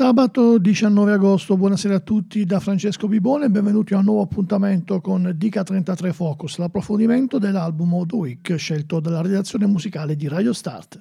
Sabato 0.00 0.56
19 0.56 1.12
agosto, 1.12 1.58
buonasera 1.58 1.96
a 1.96 2.00
tutti 2.00 2.46
da 2.46 2.58
Francesco 2.58 3.06
Bibone 3.06 3.44
e 3.44 3.50
benvenuti 3.50 3.92
a 3.92 3.98
un 3.98 4.04
nuovo 4.04 4.22
appuntamento 4.22 4.98
con 5.02 5.30
Dica 5.36 5.62
33 5.62 6.14
Focus, 6.14 6.56
l'approfondimento 6.56 7.38
dell'album 7.38 8.06
the 8.06 8.16
Week 8.16 8.54
scelto 8.56 8.98
dalla 8.98 9.20
redazione 9.20 9.66
musicale 9.66 10.16
di 10.16 10.26
Radio 10.26 10.54
Start. 10.54 11.00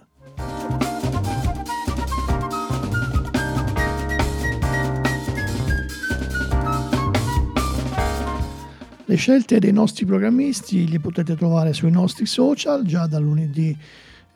Le 9.06 9.16
scelte 9.16 9.60
dei 9.60 9.72
nostri 9.72 10.06
programmisti 10.06 10.90
li 10.90 11.00
potete 11.00 11.38
trovare 11.38 11.72
sui 11.72 11.90
nostri 11.90 12.26
social 12.26 12.84
già 12.84 13.08
da 13.08 13.18
lunedì 13.18 13.78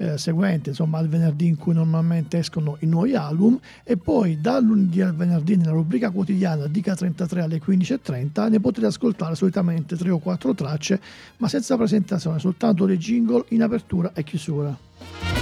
eh, 0.04 0.18
seguente, 0.18 0.70
insomma 0.70 0.98
al 0.98 1.08
venerdì 1.08 1.48
in 1.48 1.56
cui 1.56 1.74
normalmente 1.74 2.38
escono 2.38 2.78
i 2.80 2.86
nuovi 2.86 3.16
album 3.16 3.60
e 3.84 3.98
poi 3.98 4.40
dal 4.42 4.64
lunedì 4.64 5.02
al 5.02 5.16
venerdì 5.16 5.56
nella 5.56 5.72
rubrica 5.72 6.10
quotidiana 6.10 6.68
Dica 6.68 6.96
33 6.96 7.42
alle 7.42 7.62
15.30 7.66 8.50
ne 8.50 8.60
potete 8.60 8.86
ascoltare 8.88 9.36
solitamente 9.36 9.96
3 9.96 10.10
o 10.12 10.20
4 10.20 10.54
tracce 10.54 11.02
ma 11.38 11.48
senza 11.48 11.78
presentazione, 11.78 12.40
soltanto 12.40 12.86
dei 12.86 12.98
jingle 12.98 13.46
in 13.50 13.64
apertura 13.64 14.12
e 14.14 14.24
chiusura. 14.24 15.33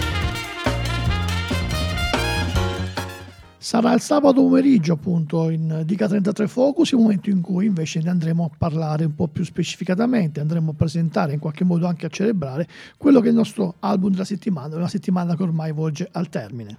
Sarà 3.63 3.93
il 3.93 4.01
sabato 4.01 4.41
pomeriggio, 4.41 4.93
appunto, 4.93 5.51
in 5.51 5.83
Dica 5.85 6.07
33 6.07 6.47
Focus, 6.47 6.93
il 6.93 6.97
momento 6.97 7.29
in 7.29 7.41
cui 7.41 7.67
invece 7.67 8.01
ne 8.01 8.09
andremo 8.09 8.45
a 8.45 8.55
parlare 8.57 9.05
un 9.05 9.13
po' 9.13 9.27
più 9.27 9.43
specificatamente, 9.43 10.39
andremo 10.39 10.71
a 10.71 10.73
presentare, 10.73 11.33
in 11.33 11.39
qualche 11.39 11.63
modo 11.63 11.85
anche 11.85 12.07
a 12.07 12.09
celebrare, 12.09 12.67
quello 12.97 13.19
che 13.19 13.27
è 13.27 13.29
il 13.29 13.35
nostro 13.35 13.75
album 13.81 14.13
della 14.13 14.25
settimana, 14.25 14.75
una 14.77 14.87
settimana 14.87 15.35
che 15.35 15.43
ormai 15.43 15.73
volge 15.73 16.09
al 16.11 16.27
termine. 16.29 16.77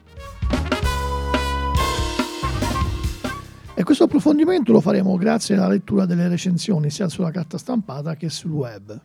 E 3.74 3.84
questo 3.84 4.02
approfondimento 4.02 4.72
lo 4.72 4.80
faremo 4.80 5.16
grazie 5.16 5.54
alla 5.54 5.68
lettura 5.68 6.04
delle 6.04 6.26
recensioni 6.26 6.90
sia 6.90 7.08
sulla 7.08 7.30
carta 7.30 7.58
stampata 7.58 8.16
che 8.16 8.28
sul 8.28 8.50
web. 8.50 9.00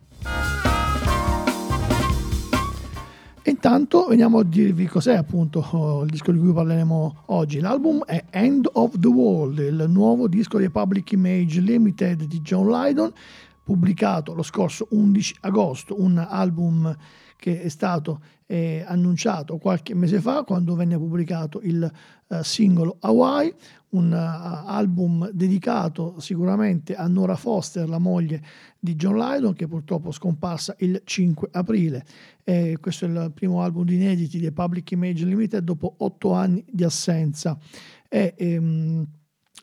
Intanto 3.47 4.07
veniamo 4.07 4.39
a 4.39 4.43
dirvi 4.43 4.87
cos'è 4.87 5.15
appunto 5.15 6.01
il 6.03 6.09
disco 6.09 6.33
di 6.33 6.37
cui 6.37 6.51
parleremo 6.51 7.23
oggi. 7.27 7.61
L'album 7.61 8.03
è 8.03 8.25
End 8.29 8.69
of 8.73 8.99
the 8.99 9.07
World, 9.07 9.59
il 9.59 9.85
nuovo 9.87 10.27
disco 10.27 10.57
di 10.57 10.69
Public 10.69 11.13
Image 11.13 11.61
Limited 11.61 12.25
di 12.25 12.41
John 12.41 12.67
Lydon, 12.69 13.09
pubblicato 13.63 14.33
lo 14.33 14.43
scorso 14.43 14.87
11 14.89 15.37
agosto, 15.41 15.95
un 16.01 16.17
album 16.17 16.93
che 17.37 17.61
è 17.61 17.69
stato 17.69 18.19
eh, 18.47 18.83
annunciato 18.85 19.57
qualche 19.57 19.95
mese 19.95 20.19
fa 20.19 20.43
quando 20.43 20.75
venne 20.75 20.97
pubblicato 20.97 21.61
il 21.63 21.89
uh, 22.27 22.41
singolo 22.41 22.97
Hawaii, 22.99 23.53
un 23.89 24.11
uh, 24.11 24.67
album 24.67 25.29
dedicato 25.31 26.19
sicuramente 26.19 26.95
a 26.95 27.07
Nora 27.07 27.35
Foster, 27.35 27.87
la 27.87 27.99
moglie 27.99 28.43
di 28.79 28.95
John 28.95 29.17
Lydon, 29.17 29.53
che 29.53 29.67
purtroppo 29.67 30.09
è 30.09 30.11
scomparsa 30.11 30.75
il 30.79 31.01
5 31.03 31.49
aprile. 31.51 32.05
Eh, 32.43 32.77
questo 32.81 33.05
è 33.05 33.07
il 33.07 33.31
primo 33.33 33.61
album 33.61 33.85
di 33.85 33.95
inediti 33.95 34.39
di 34.39 34.51
Public 34.51 34.91
Image 34.91 35.25
Limited 35.25 35.63
dopo 35.63 35.95
otto 35.97 36.33
anni 36.33 36.63
di 36.69 36.83
assenza. 36.83 37.57
E, 38.09 38.33
ehm, 38.37 39.05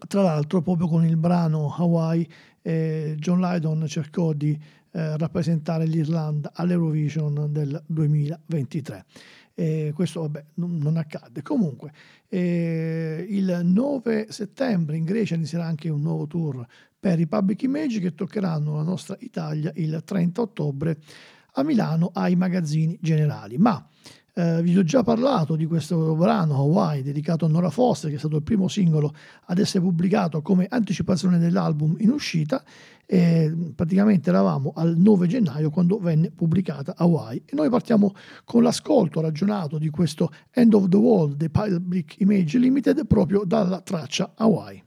tra 0.09 0.23
l'altro, 0.23 0.63
proprio 0.63 0.89
con 0.89 1.05
il 1.05 1.17
brano 1.17 1.73
Hawaii, 1.75 2.27
eh, 2.63 3.15
John 3.19 3.41
Lydon 3.41 3.87
cercò 3.87 4.33
di 4.33 4.59
eh, 4.97 5.17
rappresentare 5.17 5.87
l'Irlanda 5.87 6.53
all'Eurovision 6.55 7.49
del 7.51 7.83
2023. 7.87 9.05
Eh, 9.55 9.93
questo 9.95 10.23
vabbè, 10.23 10.45
non, 10.55 10.79
non, 10.79 10.97
accadde. 10.97 11.43
Comunque, 11.43 11.93
eh, 12.29 13.25
il 13.29 13.61
9 13.63 14.27
settembre 14.31 14.97
in 14.97 15.05
Grecia 15.05 15.37
inizierà 15.37 15.65
anche 15.65 15.89
un 15.89 16.03
nuovo 16.03 16.27
tour 16.27 16.67
per 16.99 17.21
i 17.21 17.27
Public 17.27 17.63
Image 17.63 18.01
che 18.01 18.15
toccheranno 18.15 18.75
la 18.75 18.83
nostra 18.83 19.17
Italia 19.21 19.71
il 19.77 20.03
30 20.05 20.41
ottobre 20.41 20.99
a 21.53 21.63
Milano 21.63 22.11
ai 22.15 22.35
magazzini 22.35 22.99
generali. 23.01 23.59
Ma 23.59 23.87
eh, 24.37 24.63
vi 24.63 24.77
ho 24.77 24.83
già 24.83 25.05
parlato 25.05 25.55
di 25.55 25.65
questo 25.65 26.15
brano 26.17 26.57
Hawaii 26.57 27.03
dedicato 27.03 27.45
a 27.45 27.49
Nora 27.49 27.71
Foster, 27.71 28.11
che 28.11 28.17
è 28.17 28.19
stato 28.19 28.37
il 28.37 28.43
primo 28.43 28.67
singolo 28.67 29.15
ad 29.47 29.59
essere 29.59 29.85
pubblicato 29.85 30.43
come 30.43 30.67
anticipazione 30.69 31.39
dell'album 31.39 31.95
in 32.01 32.11
uscita. 32.11 32.63
E 33.07 33.55
praticamente 33.75 34.31
eravamo 34.31 34.73
al 34.75 34.97
9 34.97 35.27
gennaio 35.27 35.71
quando 35.71 35.99
venne 35.99 36.31
pubblicata 36.31 36.95
Hawaii. 36.97 37.43
E 37.45 37.55
noi 37.55 37.69
partiamo 37.69 38.13
con 38.45 38.63
l'ascolto 38.63 39.21
ragionato 39.21 39.79
di 39.79 39.91
questo 39.91 40.33
End 40.51 40.75
of 40.75 40.89
the 40.89 40.97
World 40.97 41.37
dei 41.37 41.51
Public 41.51 42.17
Image 42.19 42.59
Limited 42.59 43.07
proprio 43.07 43.45
dalla 43.45 43.83
traccia 43.83 44.33
Hawaii. 44.35 44.84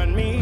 and 0.00 0.16
me. 0.16 0.39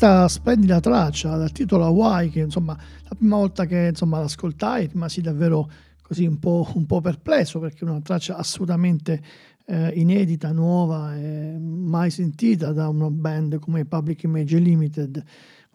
Questa 0.00 0.28
splendida 0.28 0.80
traccia 0.80 1.36
dal 1.36 1.52
titolo 1.52 1.84
Hawaii, 1.84 2.30
che 2.30 2.40
insomma 2.40 2.74
la 3.06 3.14
prima 3.14 3.36
volta 3.36 3.66
che 3.66 3.88
insomma, 3.88 4.18
l'ascoltai 4.18 4.86
rimasi 4.86 5.20
davvero 5.20 5.70
così 6.00 6.24
un 6.24 6.38
po', 6.38 6.66
un 6.72 6.86
po', 6.86 7.02
perplesso 7.02 7.58
perché 7.58 7.84
è 7.84 7.88
una 7.88 8.00
traccia 8.00 8.34
assolutamente 8.34 9.22
eh, 9.66 9.90
inedita, 9.96 10.52
nuova, 10.52 11.14
e 11.14 11.58
mai 11.58 12.08
sentita 12.08 12.72
da 12.72 12.88
una 12.88 13.10
band 13.10 13.58
come 13.58 13.84
Public 13.84 14.22
Image 14.22 14.56
Limited. 14.56 15.22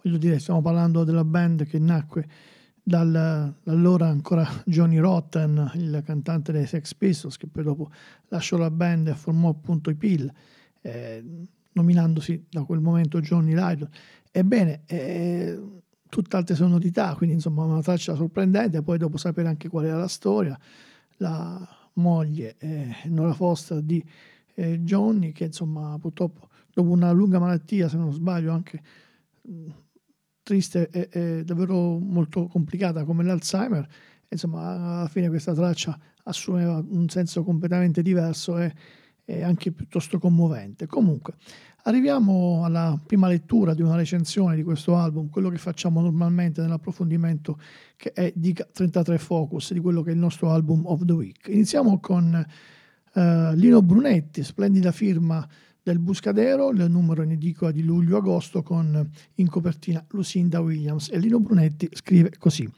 Voglio 0.02 0.18
dire, 0.18 0.40
stiamo 0.40 0.60
parlando 0.60 1.04
della 1.04 1.22
band 1.22 1.64
che 1.64 1.78
nacque 1.78 2.26
dal, 2.82 3.54
dall'allora 3.62 4.08
ancora 4.08 4.44
Johnny 4.64 4.98
Rotten, 4.98 5.70
il 5.74 6.02
cantante 6.04 6.50
dei 6.50 6.66
Sex 6.66 6.94
Pistols, 6.94 7.36
che 7.36 7.46
poi 7.46 7.62
dopo 7.62 7.92
lasciò 8.26 8.56
la 8.56 8.72
band 8.72 9.06
e 9.06 9.14
formò 9.14 9.50
appunto 9.50 9.88
i 9.88 9.94
Pill. 9.94 10.28
Eh, 10.80 11.22
nominandosi 11.76 12.46
da 12.48 12.64
quel 12.64 12.80
momento 12.80 13.20
Johnny 13.20 13.54
Lydon. 13.54 13.88
Ebbene, 14.30 14.82
eh, 14.86 15.60
tutt'altre 16.08 16.54
sonorità, 16.54 17.14
quindi 17.14 17.36
insomma 17.36 17.64
una 17.64 17.82
traccia 17.82 18.14
sorprendente, 18.14 18.82
poi 18.82 18.98
dopo 18.98 19.16
sapere 19.16 19.48
anche 19.48 19.68
qual 19.68 19.84
era 19.84 19.98
la 19.98 20.08
storia, 20.08 20.58
la 21.18 21.68
moglie 21.94 22.56
eh, 22.58 22.94
Nora 23.04 23.32
Foster 23.32 23.80
di 23.82 24.02
eh, 24.54 24.80
Johnny, 24.80 25.32
che 25.32 25.44
insomma 25.44 25.98
purtroppo 25.98 26.48
dopo 26.72 26.90
una 26.90 27.12
lunga 27.12 27.38
malattia, 27.38 27.88
se 27.88 27.96
non 27.96 28.12
sbaglio 28.12 28.52
anche 28.52 28.82
triste 30.42 30.88
e, 30.90 31.08
e, 31.10 31.44
davvero 31.44 31.98
molto 31.98 32.46
complicata 32.46 33.04
come 33.04 33.24
l'Alzheimer, 33.24 33.86
insomma 34.28 34.98
alla 34.98 35.08
fine 35.08 35.28
questa 35.28 35.54
traccia 35.54 35.98
assumeva 36.24 36.84
un 36.88 37.08
senso 37.08 37.42
completamente 37.44 38.02
diverso 38.02 38.58
e 38.58 38.72
e 39.26 39.42
anche 39.42 39.72
piuttosto 39.72 40.18
commovente. 40.18 40.86
Comunque, 40.86 41.34
arriviamo 41.82 42.64
alla 42.64 42.98
prima 43.04 43.28
lettura 43.28 43.74
di 43.74 43.82
una 43.82 43.96
recensione 43.96 44.54
di 44.54 44.62
questo 44.62 44.96
album, 44.96 45.28
quello 45.28 45.50
che 45.50 45.58
facciamo 45.58 46.00
normalmente 46.00 46.62
nell'approfondimento 46.62 47.58
che 47.96 48.12
è 48.12 48.32
di 48.34 48.54
33 48.72 49.18
Focus, 49.18 49.72
di 49.72 49.80
quello 49.80 50.02
che 50.02 50.10
è 50.10 50.12
il 50.12 50.18
nostro 50.18 50.50
album 50.50 50.86
of 50.86 51.04
the 51.04 51.12
week. 51.12 51.48
Iniziamo 51.48 51.98
con 51.98 52.46
uh, 53.12 53.20
Lino 53.54 53.82
Brunetti, 53.82 54.44
splendida 54.44 54.92
firma 54.92 55.46
del 55.82 55.98
Buscadero, 55.98 56.70
il 56.70 56.86
numero 56.88 57.22
in 57.22 57.32
edicola 57.32 57.72
di 57.72 57.82
luglio-agosto 57.82 58.62
con 58.62 59.08
in 59.34 59.48
copertina 59.48 60.04
Lucinda 60.10 60.60
Williams 60.60 61.10
e 61.12 61.18
Lino 61.18 61.40
Brunetti 61.40 61.88
scrive 61.92 62.32
così. 62.38 62.68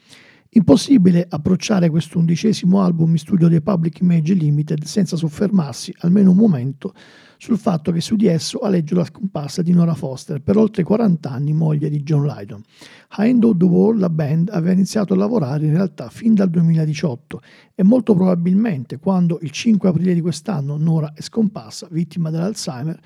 Impossibile 0.53 1.27
approcciare 1.29 1.91
questo 1.91 2.19
undicesimo 2.19 2.81
album 2.81 3.11
in 3.11 3.19
studio 3.19 3.49
dei 3.49 3.61
Public 3.61 4.01
Image 4.01 4.33
Limited 4.33 4.83
senza 4.85 5.15
soffermarsi, 5.15 5.95
almeno 5.99 6.31
un 6.31 6.39
momento, 6.39 6.95
sul 7.37 7.59
fatto 7.59 7.93
che 7.93 8.01
su 8.01 8.17
di 8.17 8.29
esso 8.29 8.61
aleggia 8.61 8.95
la 8.95 9.05
scomparsa 9.05 9.61
di 9.61 9.73
Nora 9.73 9.93
Foster, 9.93 10.41
per 10.41 10.57
oltre 10.57 10.85
40 10.85 11.31
anni 11.31 11.53
moglie 11.53 11.91
di 11.91 12.03
John 12.03 12.25
Lydon. 12.25 12.63
A 13.09 13.27
End 13.27 13.45
of 13.45 13.59
the 13.59 13.67
World 13.67 14.01
la 14.01 14.09
band 14.09 14.49
aveva 14.49 14.73
iniziato 14.73 15.13
a 15.13 15.17
lavorare 15.17 15.67
in 15.67 15.73
realtà 15.73 16.09
fin 16.09 16.33
dal 16.33 16.49
2018 16.49 17.43
e 17.75 17.83
molto 17.83 18.15
probabilmente 18.15 18.99
quando 18.99 19.39
il 19.43 19.51
5 19.51 19.87
aprile 19.91 20.15
di 20.15 20.23
quest'anno 20.23 20.79
Nora 20.79 21.13
è 21.15 21.21
scomparsa, 21.21 21.89
vittima 21.91 22.31
dell'Alzheimer, 22.31 22.99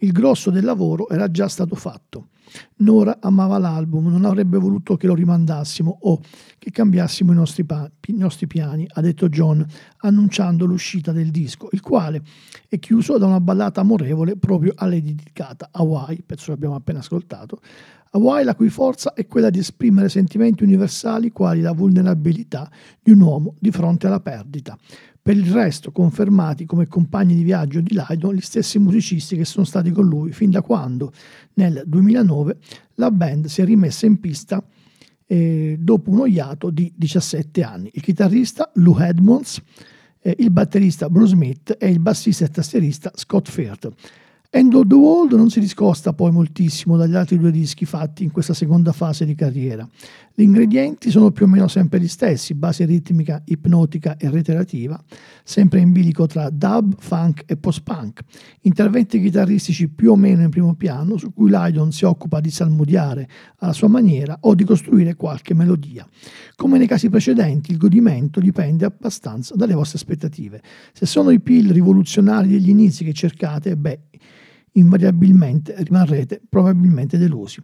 il 0.00 0.12
grosso 0.12 0.50
del 0.50 0.64
lavoro 0.64 1.08
era 1.08 1.30
già 1.30 1.48
stato 1.48 1.74
fatto. 1.74 2.28
Nora 2.78 3.18
amava 3.20 3.58
l'album, 3.58 4.08
non 4.08 4.24
avrebbe 4.24 4.58
voluto 4.58 4.96
che 4.96 5.06
lo 5.06 5.14
rimandassimo 5.14 5.98
o 6.02 6.20
che 6.58 6.70
cambiassimo 6.70 7.32
i 7.32 7.34
nostri, 7.34 7.64
pa- 7.64 7.90
i 8.06 8.12
nostri, 8.12 8.46
piani, 8.46 8.86
ha 8.88 9.00
detto 9.00 9.28
John, 9.28 9.64
annunciando 9.98 10.64
l'uscita 10.64 11.12
del 11.12 11.30
disco, 11.30 11.68
il 11.72 11.80
quale 11.80 12.22
è 12.68 12.78
chiuso 12.78 13.18
da 13.18 13.26
una 13.26 13.40
ballata 13.40 13.80
amorevole 13.80 14.36
proprio 14.36 14.72
a 14.74 14.86
lei 14.86 15.02
dedicata, 15.02 15.68
Hawaii, 15.70 16.22
pezzo 16.22 16.46
che 16.46 16.52
abbiamo 16.52 16.74
appena 16.74 16.98
ascoltato. 16.98 17.60
Hawaii 18.12 18.44
la 18.44 18.56
cui 18.56 18.70
forza 18.70 19.12
è 19.14 19.28
quella 19.28 19.50
di 19.50 19.60
esprimere 19.60 20.08
sentimenti 20.08 20.64
universali 20.64 21.30
quali 21.30 21.60
la 21.60 21.72
vulnerabilità 21.72 22.68
di 23.00 23.12
un 23.12 23.20
uomo 23.20 23.54
di 23.60 23.70
fronte 23.70 24.08
alla 24.08 24.18
perdita. 24.18 24.76
Per 25.22 25.36
il 25.36 25.52
resto 25.52 25.92
confermati 25.92 26.64
come 26.64 26.86
compagni 26.86 27.34
di 27.34 27.42
viaggio 27.42 27.80
di 27.80 27.92
Lydon 27.92 28.34
gli 28.34 28.40
stessi 28.40 28.78
musicisti 28.78 29.36
che 29.36 29.44
sono 29.44 29.66
stati 29.66 29.90
con 29.90 30.06
lui 30.06 30.32
fin 30.32 30.50
da 30.50 30.62
quando, 30.62 31.12
nel 31.54 31.82
2009, 31.86 32.56
la 32.94 33.10
band 33.10 33.46
si 33.46 33.60
è 33.60 33.64
rimessa 33.64 34.06
in 34.06 34.18
pista 34.18 34.64
eh, 35.26 35.76
dopo 35.78 36.10
uno 36.10 36.26
iato 36.26 36.70
di 36.70 36.92
17 36.96 37.62
anni. 37.62 37.90
Il 37.92 38.02
chitarrista 38.02 38.70
Lou 38.74 38.98
Edmonds, 38.98 39.62
eh, 40.20 40.34
il 40.38 40.50
batterista 40.50 41.10
Bruce 41.10 41.34
Smith 41.34 41.76
e 41.78 41.88
il 41.88 42.00
bassista 42.00 42.46
e 42.46 42.48
tastierista 42.48 43.12
Scott 43.14 43.48
Firth. 43.48 43.92
End 44.52 44.74
of 44.74 44.88
the 44.88 44.96
World 44.96 45.32
non 45.34 45.48
si 45.48 45.60
discosta 45.60 46.12
poi 46.12 46.32
moltissimo 46.32 46.96
dagli 46.96 47.14
altri 47.14 47.38
due 47.38 47.52
dischi 47.52 47.84
fatti 47.84 48.24
in 48.24 48.32
questa 48.32 48.52
seconda 48.52 48.90
fase 48.90 49.24
di 49.24 49.36
carriera. 49.36 49.88
Gli 50.34 50.42
ingredienti 50.42 51.08
sono 51.10 51.30
più 51.30 51.44
o 51.44 51.48
meno 51.48 51.68
sempre 51.68 52.00
gli 52.00 52.08
stessi, 52.08 52.54
base 52.54 52.84
ritmica, 52.84 53.40
ipnotica 53.44 54.16
e 54.16 54.28
reiterativa, 54.28 55.00
sempre 55.44 55.78
in 55.78 55.92
bilico 55.92 56.26
tra 56.26 56.50
dub, 56.50 56.96
funk 56.98 57.44
e 57.46 57.56
post-punk, 57.58 58.22
interventi 58.62 59.20
chitarristici 59.20 59.88
più 59.88 60.10
o 60.10 60.16
meno 60.16 60.42
in 60.42 60.50
primo 60.50 60.74
piano 60.74 61.16
su 61.16 61.32
cui 61.32 61.48
Lydon 61.48 61.92
si 61.92 62.04
occupa 62.04 62.40
di 62.40 62.50
salmodiare 62.50 63.28
alla 63.58 63.72
sua 63.72 63.86
maniera 63.86 64.36
o 64.40 64.56
di 64.56 64.64
costruire 64.64 65.14
qualche 65.14 65.54
melodia. 65.54 66.04
Come 66.56 66.76
nei 66.76 66.88
casi 66.88 67.08
precedenti, 67.08 67.70
il 67.70 67.76
godimento 67.76 68.40
dipende 68.40 68.84
abbastanza 68.84 69.54
dalle 69.54 69.74
vostre 69.74 69.98
aspettative. 69.98 70.60
Se 70.92 71.06
sono 71.06 71.30
i 71.30 71.38
pill 71.38 71.70
rivoluzionari 71.70 72.48
degli 72.48 72.70
inizi 72.70 73.04
che 73.04 73.12
cercate, 73.12 73.76
beh, 73.76 74.00
invariabilmente 74.72 75.74
rimarrete 75.78 76.40
probabilmente 76.48 77.18
delusi. 77.18 77.62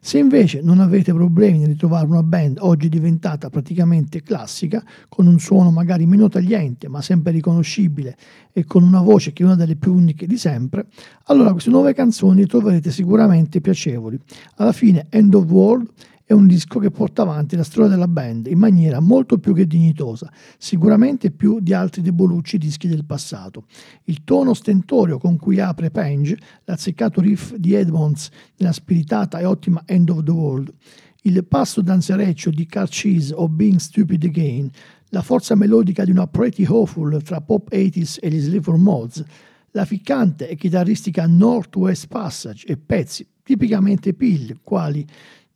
Se 0.00 0.18
invece 0.18 0.62
non 0.62 0.80
avete 0.80 1.12
problemi 1.12 1.58
nel 1.58 1.68
ritrovare 1.68 2.06
una 2.06 2.22
band 2.22 2.58
oggi 2.60 2.88
diventata 2.88 3.50
praticamente 3.50 4.22
classica, 4.22 4.82
con 5.08 5.26
un 5.26 5.38
suono 5.38 5.70
magari 5.70 6.06
meno 6.06 6.28
tagliente 6.28 6.88
ma 6.88 7.02
sempre 7.02 7.32
riconoscibile 7.32 8.16
e 8.52 8.64
con 8.64 8.82
una 8.82 9.00
voce 9.00 9.32
che 9.32 9.42
è 9.42 9.46
una 9.46 9.56
delle 9.56 9.76
più 9.76 9.92
uniche 9.92 10.26
di 10.26 10.38
sempre, 10.38 10.86
allora 11.24 11.52
queste 11.52 11.70
nuove 11.70 11.92
canzoni 11.92 12.40
le 12.40 12.46
troverete 12.46 12.90
sicuramente 12.90 13.60
piacevoli. 13.60 14.18
Alla 14.56 14.72
fine 14.72 15.06
End 15.10 15.34
of 15.34 15.44
World 15.44 15.90
è 16.28 16.32
un 16.32 16.48
disco 16.48 16.80
che 16.80 16.90
porta 16.90 17.22
avanti 17.22 17.54
la 17.54 17.62
storia 17.62 17.88
della 17.88 18.08
band 18.08 18.48
in 18.48 18.58
maniera 18.58 18.98
molto 18.98 19.38
più 19.38 19.54
che 19.54 19.64
dignitosa, 19.64 20.28
sicuramente 20.58 21.30
più 21.30 21.60
di 21.60 21.72
altri 21.72 22.02
debolucci 22.02 22.58
dischi 22.58 22.88
del 22.88 23.04
passato. 23.04 23.66
Il 24.04 24.24
tono 24.24 24.52
stentorio 24.52 25.18
con 25.18 25.36
cui 25.36 25.60
apre 25.60 25.92
Penge, 25.92 26.36
l'azzeccato 26.64 27.20
riff 27.20 27.54
di 27.54 27.74
Edmonds 27.74 28.28
nella 28.56 28.72
spiritata 28.72 29.38
e 29.38 29.44
ottima 29.44 29.82
End 29.86 30.10
of 30.10 30.24
the 30.24 30.32
World, 30.32 30.74
il 31.22 31.44
passo 31.46 31.80
danzereccio 31.80 32.50
di 32.50 32.66
Car 32.66 32.88
Cheese 32.88 33.32
o 33.32 33.48
Being 33.48 33.78
Stupid 33.78 34.24
Again, 34.24 34.68
la 35.10 35.22
forza 35.22 35.54
melodica 35.54 36.04
di 36.04 36.10
una 36.10 36.26
Pretty 36.26 36.64
Hopeful 36.66 37.22
tra 37.22 37.40
pop 37.40 37.70
80s 37.70 38.18
e 38.20 38.30
gli 38.30 38.40
Sliver 38.40 38.74
Mods, 38.74 39.22
la 39.70 39.84
ficcante 39.84 40.48
e 40.48 40.56
chitarristica 40.56 41.28
Northwest 41.28 42.08
Passage 42.08 42.66
e 42.66 42.76
pezzi 42.76 43.24
tipicamente 43.44 44.12
pill, 44.12 44.58
quali 44.64 45.06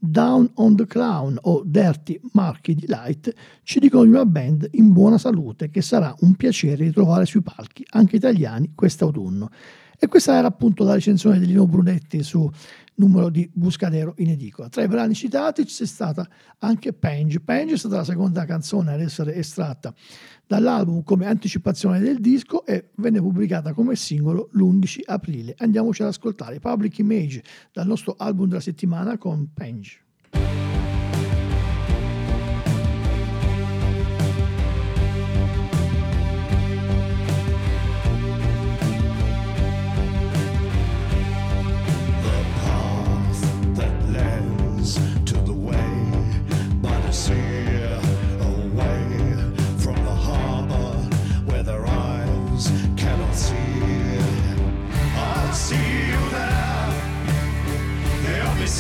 Down 0.03 0.51
on 0.55 0.77
the 0.77 0.87
Clown 0.87 1.37
o 1.43 1.63
Dirty 1.63 2.19
Marky 2.33 2.75
Delight 2.75 3.35
ci 3.63 3.81
dicono 3.81 4.05
di 4.05 4.09
una 4.09 4.25
band 4.25 4.67
in 4.73 4.93
buona 4.93 5.19
salute 5.19 5.69
che 5.69 5.83
sarà 5.83 6.15
un 6.21 6.35
piacere 6.37 6.85
ritrovare 6.85 7.27
sui 7.27 7.43
palchi, 7.43 7.85
anche 7.91 8.17
italiani, 8.17 8.73
quest'autunno. 8.75 9.51
E 10.03 10.09
questa 10.09 10.35
era 10.35 10.47
appunto 10.47 10.83
la 10.83 10.95
recensione 10.95 11.39
di 11.39 11.45
Lino 11.45 11.67
Brunetti 11.67 12.23
su 12.23 12.51
numero 12.95 13.29
di 13.29 13.51
Buscadero 13.53 14.15
in 14.17 14.31
edicola. 14.31 14.71
Tra 14.71 14.83
i 14.83 14.89
brani 14.89 15.13
citati 15.13 15.63
c'è 15.67 15.85
stata 15.85 16.27
anche 16.61 16.95
Penge. 16.95 17.41
Penge 17.41 17.75
è 17.75 17.77
stata 17.77 17.97
la 17.97 18.05
seconda 18.05 18.47
canzone 18.47 18.95
ad 18.95 19.01
essere 19.03 19.35
estratta 19.35 19.93
dall'album 20.47 21.03
come 21.03 21.27
anticipazione 21.27 22.01
del 22.01 22.19
disco 22.19 22.65
e 22.65 22.93
venne 22.95 23.21
pubblicata 23.21 23.75
come 23.75 23.95
singolo 23.95 24.49
l'11 24.53 25.01
aprile. 25.05 25.55
Andiamoci 25.59 26.01
ad 26.01 26.09
ascoltare 26.09 26.61
Public 26.61 26.97
Image 26.99 27.43
dal 27.71 27.87
nostro 27.87 28.15
album 28.17 28.49
della 28.49 28.61
settimana 28.61 29.19
con 29.19 29.53
Penge. 29.53 30.10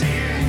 see 0.00 0.40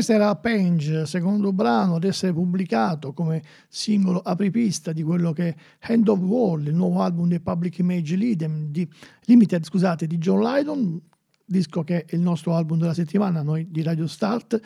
questo 0.00 0.14
era 0.14 0.34
Penge, 0.36 1.04
secondo 1.04 1.52
brano 1.52 1.96
ad 1.96 2.04
essere 2.04 2.32
pubblicato 2.32 3.12
come 3.12 3.42
singolo 3.68 4.20
apripista 4.20 4.92
di 4.94 5.02
quello 5.02 5.34
che 5.34 5.48
è 5.48 5.54
Hand 5.92 6.08
of 6.08 6.20
World, 6.20 6.68
il 6.68 6.74
nuovo 6.74 7.02
album 7.02 7.28
dei 7.28 7.40
Public 7.40 7.80
Image 7.80 8.16
di, 8.16 8.88
Limited 9.24 9.62
scusate, 9.62 10.06
di 10.06 10.16
John 10.16 10.40
Lydon, 10.40 10.98
disco 11.44 11.82
che 11.84 12.06
è 12.06 12.14
il 12.14 12.20
nostro 12.20 12.54
album 12.54 12.78
della 12.78 12.94
settimana, 12.94 13.42
noi 13.42 13.70
di 13.70 13.82
Radio 13.82 14.06
Start. 14.06 14.58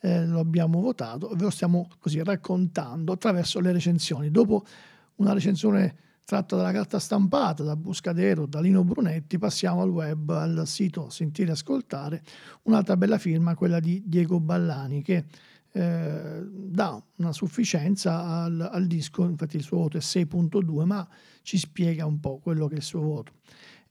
Eh, 0.00 0.26
lo 0.26 0.40
abbiamo 0.40 0.82
votato 0.82 1.30
e 1.30 1.36
ve 1.36 1.44
lo 1.44 1.50
stiamo 1.50 1.88
così 1.98 2.22
raccontando 2.22 3.12
attraverso 3.12 3.60
le 3.60 3.72
recensioni. 3.72 4.30
Dopo 4.30 4.66
una 5.16 5.32
recensione 5.32 5.96
tratta 6.24 6.56
dalla 6.56 6.72
carta 6.72 6.98
stampata, 6.98 7.62
da 7.62 7.76
Buscadero, 7.76 8.46
da 8.46 8.60
Lino 8.60 8.82
Brunetti, 8.82 9.38
passiamo 9.38 9.82
al 9.82 9.90
web, 9.90 10.30
al 10.30 10.66
sito 10.66 11.10
Sentire 11.10 11.52
Ascoltare, 11.52 12.22
un'altra 12.62 12.96
bella 12.96 13.18
firma, 13.18 13.54
quella 13.54 13.80
di 13.80 14.02
Diego 14.06 14.40
Ballani, 14.40 15.02
che 15.02 15.24
eh, 15.72 16.46
dà 16.48 17.02
una 17.16 17.32
sufficienza 17.32 18.24
al, 18.24 18.68
al 18.72 18.86
disco, 18.86 19.24
infatti 19.24 19.56
il 19.56 19.62
suo 19.62 19.78
voto 19.78 19.98
è 19.98 20.00
6.2, 20.00 20.84
ma 20.84 21.06
ci 21.42 21.58
spiega 21.58 22.06
un 22.06 22.20
po' 22.20 22.38
quello 22.38 22.68
che 22.68 22.74
è 22.74 22.78
il 22.78 22.82
suo 22.82 23.00
voto 23.00 23.32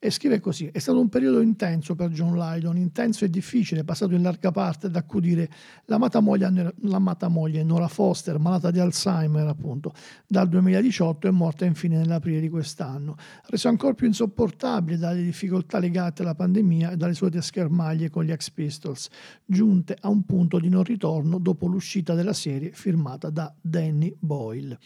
e 0.03 0.12
scrive 0.12 0.41
così: 0.41 0.67
È 0.67 0.79
stato 0.79 1.00
un 1.00 1.07
periodo 1.07 1.39
intenso 1.39 1.95
per 1.95 2.10
John 2.10 2.38
Lydon, 2.38 2.75
intenso 2.75 3.24
e 3.24 3.29
difficile, 3.29 3.86
passato 3.86 4.13
in 4.13 4.22
larga 4.22 4.51
parte 4.51 4.88
ad 4.88 4.95
accudire 4.98 5.50
l'amata 5.86 6.19
moglie, 6.19 6.74
l'amata 6.81 7.29
moglie 7.29 7.63
Nora 7.63 7.88
Foster, 7.88 8.38
malata 8.38 8.69
di 8.69 8.79
Alzheimer, 8.79 9.48
appunto, 9.48 9.93
dal 10.27 10.50
2018 10.50 11.29
e 11.29 11.31
morta 11.31 11.63
infine 11.63 11.95
nell'aprile 11.95 12.41
di 12.41 12.50
quest'anno, 12.50 13.15
reso 13.45 13.69
ancora 13.69 13.93
più 13.93 14.07
insopportabile 14.07 14.98
dalle 14.98 15.24
difficoltà 15.24 15.79
legate 15.79 16.22
alla 16.22 16.36
pandemia 16.36 16.91
e 16.91 16.98
dalle 16.98 17.13
sue 17.13 17.31
schermaglie 17.41 18.10
con 18.10 18.25
gli 18.25 18.31
Ex 18.31 18.50
Pistols, 18.50 19.07
giunte 19.45 19.95
a 20.01 20.10
un 20.10 20.25
punto 20.25 20.60
di 20.60 20.67
non 20.67 20.83
ritorno 20.83 21.38
dopo 21.39 21.65
l'uscita 21.67 22.13
della 22.13 22.33
serie 22.33 22.72
firmata 22.74 23.29
da 23.29 23.53
Danny 23.62 24.13
Boyle. 24.19 24.77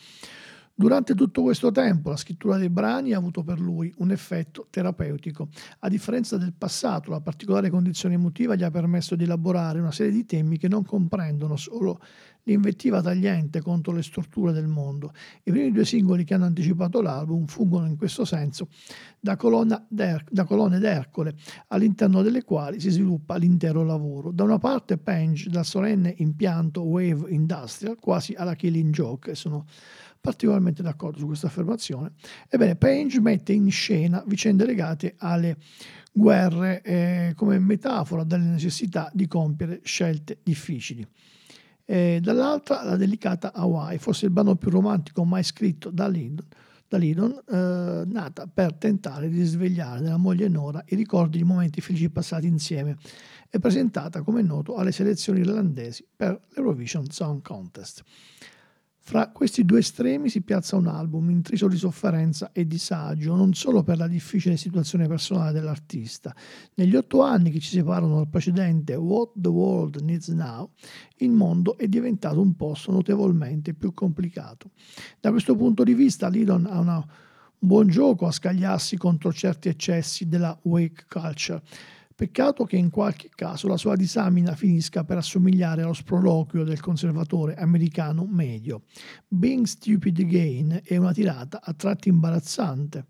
Durante 0.80 1.16
tutto 1.16 1.42
questo 1.42 1.72
tempo 1.72 2.12
la 2.12 2.18
scrittura 2.18 2.56
dei 2.58 2.70
brani 2.70 3.14
ha 3.14 3.18
avuto 3.18 3.42
per 3.42 3.60
lui 3.60 3.92
un 3.98 4.12
effetto 4.12 4.68
terapeutico. 4.70 5.48
A 5.80 5.90
differenza 5.90 6.38
del 6.38 6.54
passato, 6.54 7.10
la 7.10 7.20
particolare 7.20 7.72
condizione 7.72 8.14
emotiva 8.14 8.54
gli 8.54 8.62
ha 8.62 8.70
permesso 8.70 9.16
di 9.16 9.24
elaborare 9.24 9.80
una 9.80 9.92
serie 9.92 10.12
di 10.12 10.24
temi 10.28 10.60
che 10.60 10.68
non 10.68 10.86
comprendono 10.86 11.56
solo 11.56 12.00
l'invettiva 12.44 13.02
tagliente 13.02 13.60
contro 13.60 13.92
le 13.92 14.04
storture 14.04 14.52
del 14.52 14.68
mondo. 14.68 15.14
I 15.46 15.52
primi 15.52 15.72
due 15.72 15.84
singoli 15.84 16.24
che 16.24 16.36
hanno 16.36 16.46
anticipato 16.46 17.02
l'album 17.02 17.48
fungono 17.48 17.88
in 17.88 17.98
questo 17.98 18.24
senso 18.24 18.70
da, 19.20 19.36
da 19.36 20.46
colonne 20.46 20.80
d'Ercole, 20.80 21.36
all'interno 21.70 22.22
delle 22.22 22.44
quali 22.44 22.80
si 22.80 22.92
sviluppa 22.92 23.36
l'intero 23.38 23.84
lavoro. 23.84 24.32
Da 24.32 24.44
una 24.44 24.60
parte 24.60 25.00
Penge, 25.00 25.50
dal 25.50 25.66
solenne 25.66 26.14
impianto 26.18 26.84
wave 26.84 27.32
industrial, 27.32 27.98
quasi 28.00 28.34
alla 28.34 28.54
Killing 28.54 28.94
Joke, 28.94 29.34
sono 29.34 29.66
particolarmente 30.28 30.84
d'accordo 30.84 31.20
su 31.20 31.26
questa 31.26 31.48
affermazione. 31.48 32.12
Ebbene, 32.50 32.76
Page 32.76 33.22
mette 33.22 33.54
in 33.54 33.72
scena 33.72 34.22
vicende 34.28 34.66
legate 34.66 35.16
alle 35.20 35.56
guerre 36.12 36.82
eh, 36.82 37.32
come 37.34 37.58
metafora 37.60 38.26
delle 38.26 38.44
necessità 38.44 39.10
di 39.14 39.26
compiere 39.26 39.80
scelte 39.84 40.40
difficili. 40.44 41.08
E 41.86 42.20
dall'altra 42.22 42.84
la 42.84 42.98
delicata 42.98 43.54
Hawaii, 43.54 44.00
forse 44.00 44.26
il 44.26 44.32
brano 44.32 44.58
più 44.58 44.70
romantico 44.70 45.24
mai 45.24 45.44
scritto 45.44 45.92
da 45.92 46.10
Lydon, 46.10 46.46
da 46.90 46.98
Lydon 46.98 47.32
eh, 47.32 48.04
nata 48.06 48.50
per 48.54 48.74
tentare 48.74 49.30
di 49.30 49.40
risvegliare 49.40 50.02
nella 50.02 50.18
moglie 50.18 50.50
Nora 50.50 50.84
i 50.88 50.96
ricordi 50.96 51.38
di 51.38 51.46
momenti 51.46 51.80
felici 51.80 52.10
passati 52.10 52.48
insieme 52.48 52.98
e 53.50 53.60
presentata, 53.60 54.24
come 54.24 54.42
noto, 54.42 54.76
alle 54.76 54.92
selezioni 54.92 55.40
irlandesi 55.40 56.06
per 56.14 56.38
l'Eurovision 56.50 57.10
Song 57.10 57.42
Contest. 57.42 58.04
Fra 59.08 59.30
questi 59.30 59.64
due 59.64 59.80
estremi 59.80 60.28
si 60.28 60.42
piazza 60.42 60.76
un 60.76 60.88
album 60.88 61.30
intriso 61.30 61.70
di 61.70 61.78
sofferenza 61.78 62.52
e 62.52 62.68
disagio, 62.68 63.36
non 63.36 63.54
solo 63.54 63.82
per 63.82 63.98
la 63.98 64.06
difficile 64.06 64.58
situazione 64.58 65.08
personale 65.08 65.54
dell'artista. 65.54 66.36
Negli 66.74 66.94
otto 66.94 67.22
anni 67.22 67.50
che 67.50 67.62
ci 67.62 67.70
separano 67.70 68.16
dal 68.16 68.28
precedente 68.28 68.96
What 68.96 69.32
the 69.36 69.48
World 69.48 70.02
Needs 70.02 70.28
Now, 70.28 70.72
il 71.20 71.32
mondo 71.32 71.78
è 71.78 71.88
diventato 71.88 72.42
un 72.42 72.58
posto 72.58 72.92
notevolmente 72.92 73.74
più 73.74 73.94
complicato. 73.94 74.72
Da 75.22 75.32
questo 75.32 75.56
punto 75.56 75.86
di 75.86 75.94
vista, 75.94 76.28
Lidon 76.28 76.66
ha 76.66 76.78
una, 76.78 76.98
un 76.98 77.06
buon 77.60 77.88
gioco 77.88 78.28
a 78.28 78.32
scagliarsi 78.32 78.98
contro 78.98 79.32
certi 79.32 79.70
eccessi 79.70 80.28
della 80.28 80.60
wake 80.64 81.06
culture 81.08 81.64
Peccato 82.18 82.64
che 82.64 82.78
in 82.78 82.90
qualche 82.90 83.30
caso 83.30 83.68
la 83.68 83.78
sua 83.78 83.96
disamina 83.96 84.56
finisca 84.56 85.04
per 85.04 85.18
assomigliare 85.18 85.84
allo 85.84 85.94
sproloquio 85.94 86.64
del 86.64 86.80
conservatore 86.80 87.54
americano 87.54 88.26
medio. 88.26 88.86
Being 89.28 89.68
Stupid 89.68 90.18
Again 90.18 90.82
è 90.84 90.98
una 90.98 91.14
tirata 91.14 91.62
a 91.62 91.74
tratti 91.74 92.10
imbarazzante 92.10 93.06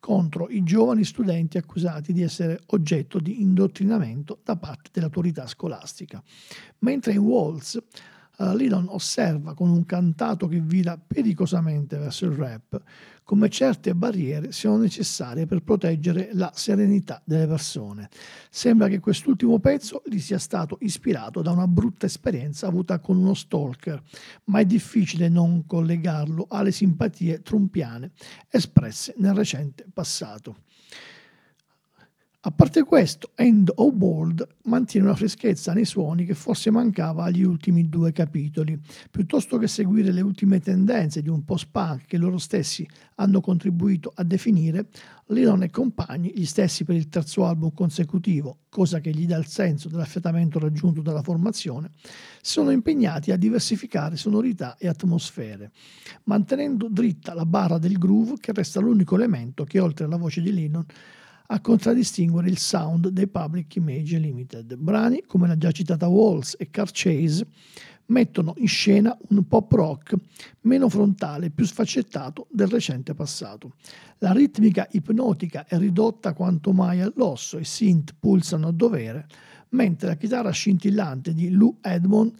contro 0.00 0.48
i 0.48 0.62
giovani 0.62 1.04
studenti 1.04 1.58
accusati 1.58 2.14
di 2.14 2.22
essere 2.22 2.58
oggetto 2.68 3.18
di 3.18 3.42
indottrinamento 3.42 4.40
da 4.42 4.56
parte 4.56 4.88
dell'autorità 4.90 5.46
scolastica. 5.46 6.22
Mentre 6.78 7.12
in 7.12 7.18
Waltz 7.18 7.78
uh, 8.38 8.54
Lidon 8.54 8.86
osserva 8.88 9.52
con 9.52 9.68
un 9.68 9.84
cantato 9.84 10.48
che 10.48 10.60
vira 10.60 10.96
pericosamente 10.96 11.98
verso 11.98 12.24
il 12.24 12.32
rap 12.32 12.82
come 13.26 13.50
certe 13.50 13.92
barriere 13.92 14.52
siano 14.52 14.76
necessarie 14.76 15.46
per 15.46 15.60
proteggere 15.64 16.30
la 16.34 16.52
serenità 16.54 17.20
delle 17.24 17.48
persone. 17.48 18.08
Sembra 18.48 18.86
che 18.86 19.00
quest'ultimo 19.00 19.58
pezzo 19.58 20.00
gli 20.06 20.20
sia 20.20 20.38
stato 20.38 20.78
ispirato 20.82 21.42
da 21.42 21.50
una 21.50 21.66
brutta 21.66 22.06
esperienza 22.06 22.68
avuta 22.68 23.00
con 23.00 23.16
uno 23.16 23.34
stalker, 23.34 24.00
ma 24.44 24.60
è 24.60 24.64
difficile 24.64 25.28
non 25.28 25.66
collegarlo 25.66 26.46
alle 26.48 26.70
simpatie 26.70 27.42
trumpiane 27.42 28.12
espresse 28.48 29.14
nel 29.18 29.34
recente 29.34 29.84
passato. 29.92 30.58
A 32.46 32.52
parte 32.52 32.84
questo, 32.84 33.32
End 33.34 33.72
of 33.74 33.94
World 33.98 34.46
mantiene 34.66 35.06
una 35.06 35.16
freschezza 35.16 35.72
nei 35.72 35.84
suoni 35.84 36.24
che 36.24 36.34
forse 36.34 36.70
mancava 36.70 37.24
agli 37.24 37.42
ultimi 37.42 37.88
due 37.88 38.12
capitoli. 38.12 38.80
Piuttosto 39.10 39.58
che 39.58 39.66
seguire 39.66 40.12
le 40.12 40.20
ultime 40.20 40.60
tendenze 40.60 41.22
di 41.22 41.28
un 41.28 41.44
post-punk 41.44 42.04
che 42.06 42.16
loro 42.16 42.38
stessi 42.38 42.88
hanno 43.16 43.40
contribuito 43.40 44.12
a 44.14 44.22
definire, 44.22 44.86
Lennon 45.26 45.64
e 45.64 45.70
compagni, 45.70 46.34
gli 46.36 46.44
stessi 46.44 46.84
per 46.84 46.94
il 46.94 47.08
terzo 47.08 47.44
album 47.44 47.72
consecutivo, 47.72 48.58
cosa 48.68 49.00
che 49.00 49.10
gli 49.10 49.26
dà 49.26 49.38
il 49.38 49.46
senso 49.46 49.88
dell'affiatamento 49.88 50.60
raggiunto 50.60 51.02
dalla 51.02 51.22
formazione, 51.22 51.90
sono 52.40 52.70
impegnati 52.70 53.32
a 53.32 53.36
diversificare 53.36 54.16
sonorità 54.16 54.76
e 54.78 54.86
atmosfere, 54.86 55.72
mantenendo 56.26 56.86
dritta 56.88 57.34
la 57.34 57.44
barra 57.44 57.78
del 57.78 57.98
groove 57.98 58.34
che 58.38 58.52
resta 58.52 58.78
l'unico 58.78 59.16
elemento 59.16 59.64
che 59.64 59.80
oltre 59.80 60.04
alla 60.04 60.16
voce 60.16 60.40
di 60.40 60.52
Lennon 60.52 60.86
a 61.48 61.60
contraddistinguere 61.60 62.48
il 62.48 62.58
sound 62.58 63.08
dei 63.08 63.26
Public 63.26 63.76
Image 63.76 64.18
Limited. 64.18 64.76
Brani 64.76 65.22
come 65.26 65.46
la 65.46 65.56
già 65.56 65.70
citata 65.70 66.08
Walls 66.08 66.56
e 66.58 66.70
Car 66.70 66.90
Chase 66.92 67.46
mettono 68.06 68.54
in 68.58 68.68
scena 68.68 69.16
un 69.28 69.46
pop 69.46 69.70
rock 69.72 70.14
meno 70.62 70.88
frontale 70.88 71.46
e 71.46 71.50
più 71.50 71.64
sfaccettato 71.64 72.46
del 72.50 72.68
recente 72.68 73.14
passato. 73.14 73.74
La 74.18 74.32
ritmica 74.32 74.86
ipnotica 74.92 75.66
è 75.66 75.76
ridotta 75.78 76.32
quanto 76.32 76.72
mai 76.72 77.00
all'osso 77.00 77.58
e 77.58 77.64
synth 77.64 78.14
pulsano 78.18 78.68
a 78.68 78.72
dovere, 78.72 79.26
mentre 79.70 80.08
la 80.08 80.16
chitarra 80.16 80.50
scintillante 80.50 81.34
di 81.34 81.50
Lou 81.50 81.78
Edmond 81.80 82.34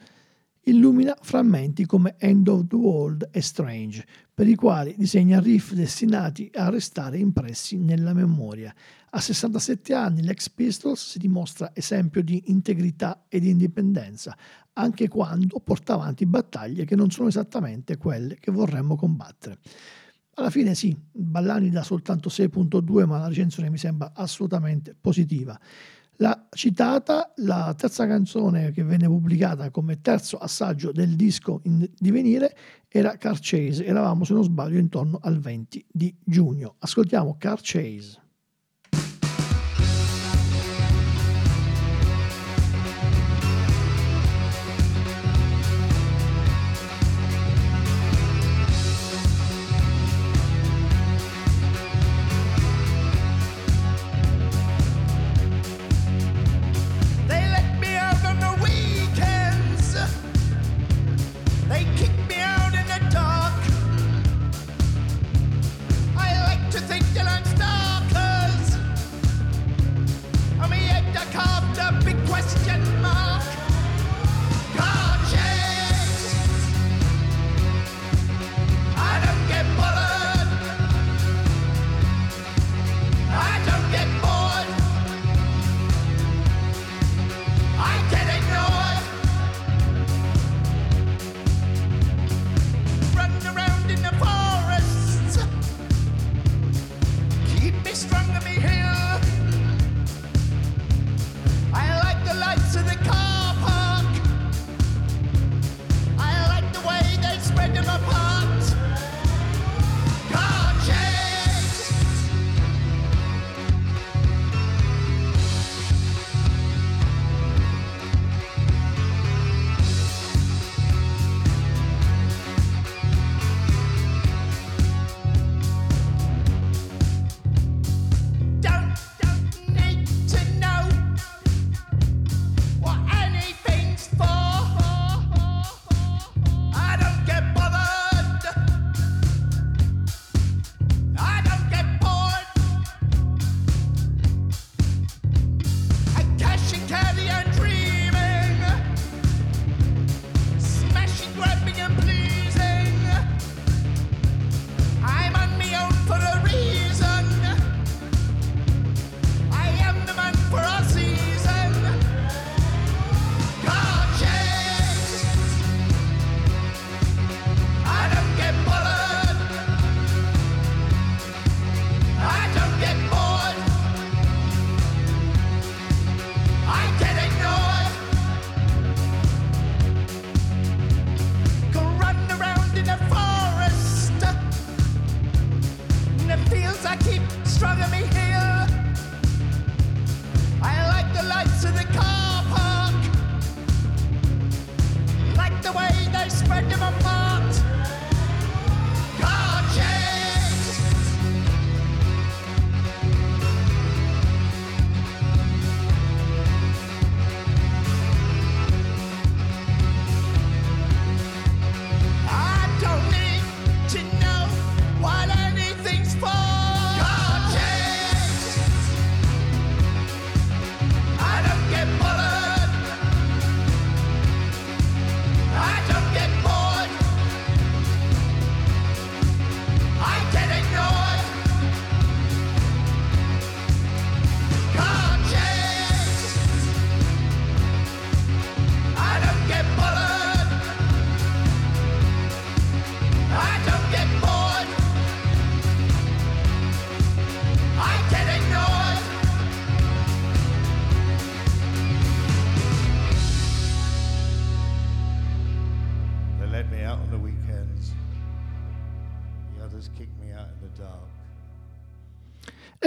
illumina 0.68 1.16
frammenti 1.20 1.86
come 1.86 2.16
End 2.18 2.48
of 2.48 2.66
the 2.66 2.76
World 2.76 3.28
e 3.30 3.40
Strange, 3.40 4.04
per 4.34 4.48
i 4.48 4.54
quali 4.54 4.94
disegna 4.98 5.40
riff 5.40 5.72
destinati 5.72 6.50
a 6.54 6.68
restare 6.70 7.18
impressi 7.18 7.78
nella 7.78 8.12
memoria. 8.12 8.74
A 9.10 9.20
67 9.20 9.94
anni 9.94 10.22
l'ex 10.22 10.48
Pistols 10.50 11.10
si 11.10 11.18
dimostra 11.18 11.70
esempio 11.72 12.22
di 12.22 12.44
integrità 12.46 13.26
e 13.28 13.38
di 13.38 13.48
indipendenza, 13.48 14.36
anche 14.74 15.08
quando 15.08 15.60
porta 15.60 15.94
avanti 15.94 16.26
battaglie 16.26 16.84
che 16.84 16.96
non 16.96 17.10
sono 17.10 17.28
esattamente 17.28 17.96
quelle 17.96 18.36
che 18.38 18.50
vorremmo 18.50 18.96
combattere. 18.96 19.58
Alla 20.38 20.50
fine 20.50 20.74
sì, 20.74 20.94
Ballani 21.12 21.70
dà 21.70 21.82
soltanto 21.82 22.28
6.2, 22.28 23.06
ma 23.06 23.18
la 23.18 23.28
recensione 23.28 23.70
mi 23.70 23.78
sembra 23.78 24.12
assolutamente 24.14 24.94
positiva. 25.00 25.58
La 26.18 26.46
citata, 26.50 27.32
la 27.36 27.74
terza 27.76 28.06
canzone 28.06 28.72
che 28.72 28.82
venne 28.82 29.06
pubblicata 29.06 29.70
come 29.70 30.00
terzo 30.00 30.38
assaggio 30.38 30.90
del 30.90 31.14
disco 31.14 31.60
in 31.64 31.86
divenire 31.98 32.56
era 32.88 33.16
Car 33.18 33.38
Chase, 33.38 33.84
eravamo 33.84 34.24
se 34.24 34.32
non 34.32 34.42
sbaglio 34.42 34.78
intorno 34.78 35.18
al 35.20 35.38
20 35.38 35.86
di 35.92 36.14
giugno. 36.24 36.76
Ascoltiamo 36.78 37.36
Car 37.38 37.60
Chase. 37.60 38.24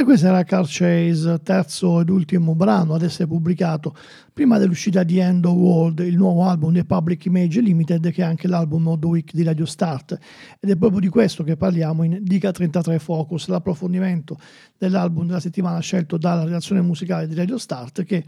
Questo 0.10 0.26
era 0.26 0.44
Car 0.44 0.66
Chase, 0.68 1.40
terzo 1.44 2.02
ed 2.02 2.10
ultimo 2.10 2.56
brano 2.56 2.96
ad 2.96 3.04
essere 3.04 3.28
pubblicato 3.28 3.96
prima 4.34 4.58
dell'uscita 4.58 5.04
di 5.04 5.20
End 5.20 5.46
of 5.46 5.54
World, 5.54 6.00
il 6.00 6.16
nuovo 6.16 6.46
album 6.46 6.72
dei 6.72 6.84
Public 6.84 7.26
Image 7.26 7.62
Limited, 7.62 8.10
che 8.10 8.24
è 8.24 8.26
anche 8.26 8.48
l'album 8.48 8.88
of 8.88 8.98
the 8.98 9.06
week 9.06 9.34
di 9.34 9.44
Radio 9.44 9.68
Start. 9.68 10.18
Ed 10.60 10.68
è 10.68 10.76
proprio 10.78 11.00
di 11.00 11.10
questo 11.10 11.44
che 11.44 11.58
parliamo 11.58 12.02
in 12.02 12.18
Dica 12.24 12.50
33 12.50 12.98
Focus, 12.98 13.50
l'approfondimento 13.50 14.40
dell'album 14.80 15.28
della 15.28 15.40
settimana 15.40 15.78
scelto 15.78 16.18
dalla 16.18 16.44
redazione 16.44 16.82
musicale 16.82 17.28
di 17.28 17.36
Radio 17.36 17.60
Start, 17.60 18.04
che 18.04 18.26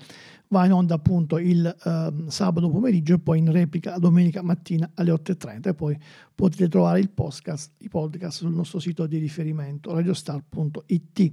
va 0.49 0.65
in 0.65 0.73
onda 0.73 0.93
appunto 0.93 1.39
il 1.39 1.65
eh, 1.65 2.13
sabato 2.27 2.69
pomeriggio 2.69 3.15
e 3.15 3.19
poi 3.19 3.39
in 3.39 3.51
replica 3.51 3.97
domenica 3.97 4.43
mattina 4.43 4.87
alle 4.95 5.11
8.30 5.11 5.69
e 5.69 5.73
poi 5.73 5.97
potete 6.35 6.67
trovare 6.67 6.99
il 6.99 7.09
podcast, 7.09 7.71
i 7.79 7.89
podcast 7.89 8.37
sul 8.37 8.53
nostro 8.53 8.77
sito 8.77 9.07
di 9.07 9.17
riferimento 9.17 9.91
radiostar.it. 9.93 11.31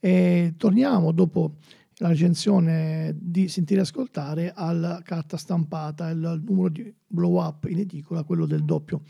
E 0.00 0.54
torniamo 0.56 1.12
dopo 1.12 1.56
la 1.98 2.08
recensione 2.08 3.14
di 3.18 3.48
Sentire 3.48 3.80
Ascoltare 3.80 4.52
alla 4.54 5.00
carta 5.02 5.36
stampata, 5.36 6.08
il 6.10 6.42
numero 6.44 6.68
di 6.68 6.94
blow 7.06 7.40
up 7.42 7.64
in 7.64 7.78
edicola, 7.78 8.22
quello 8.22 8.46
del 8.46 8.64
doppio 8.64 9.02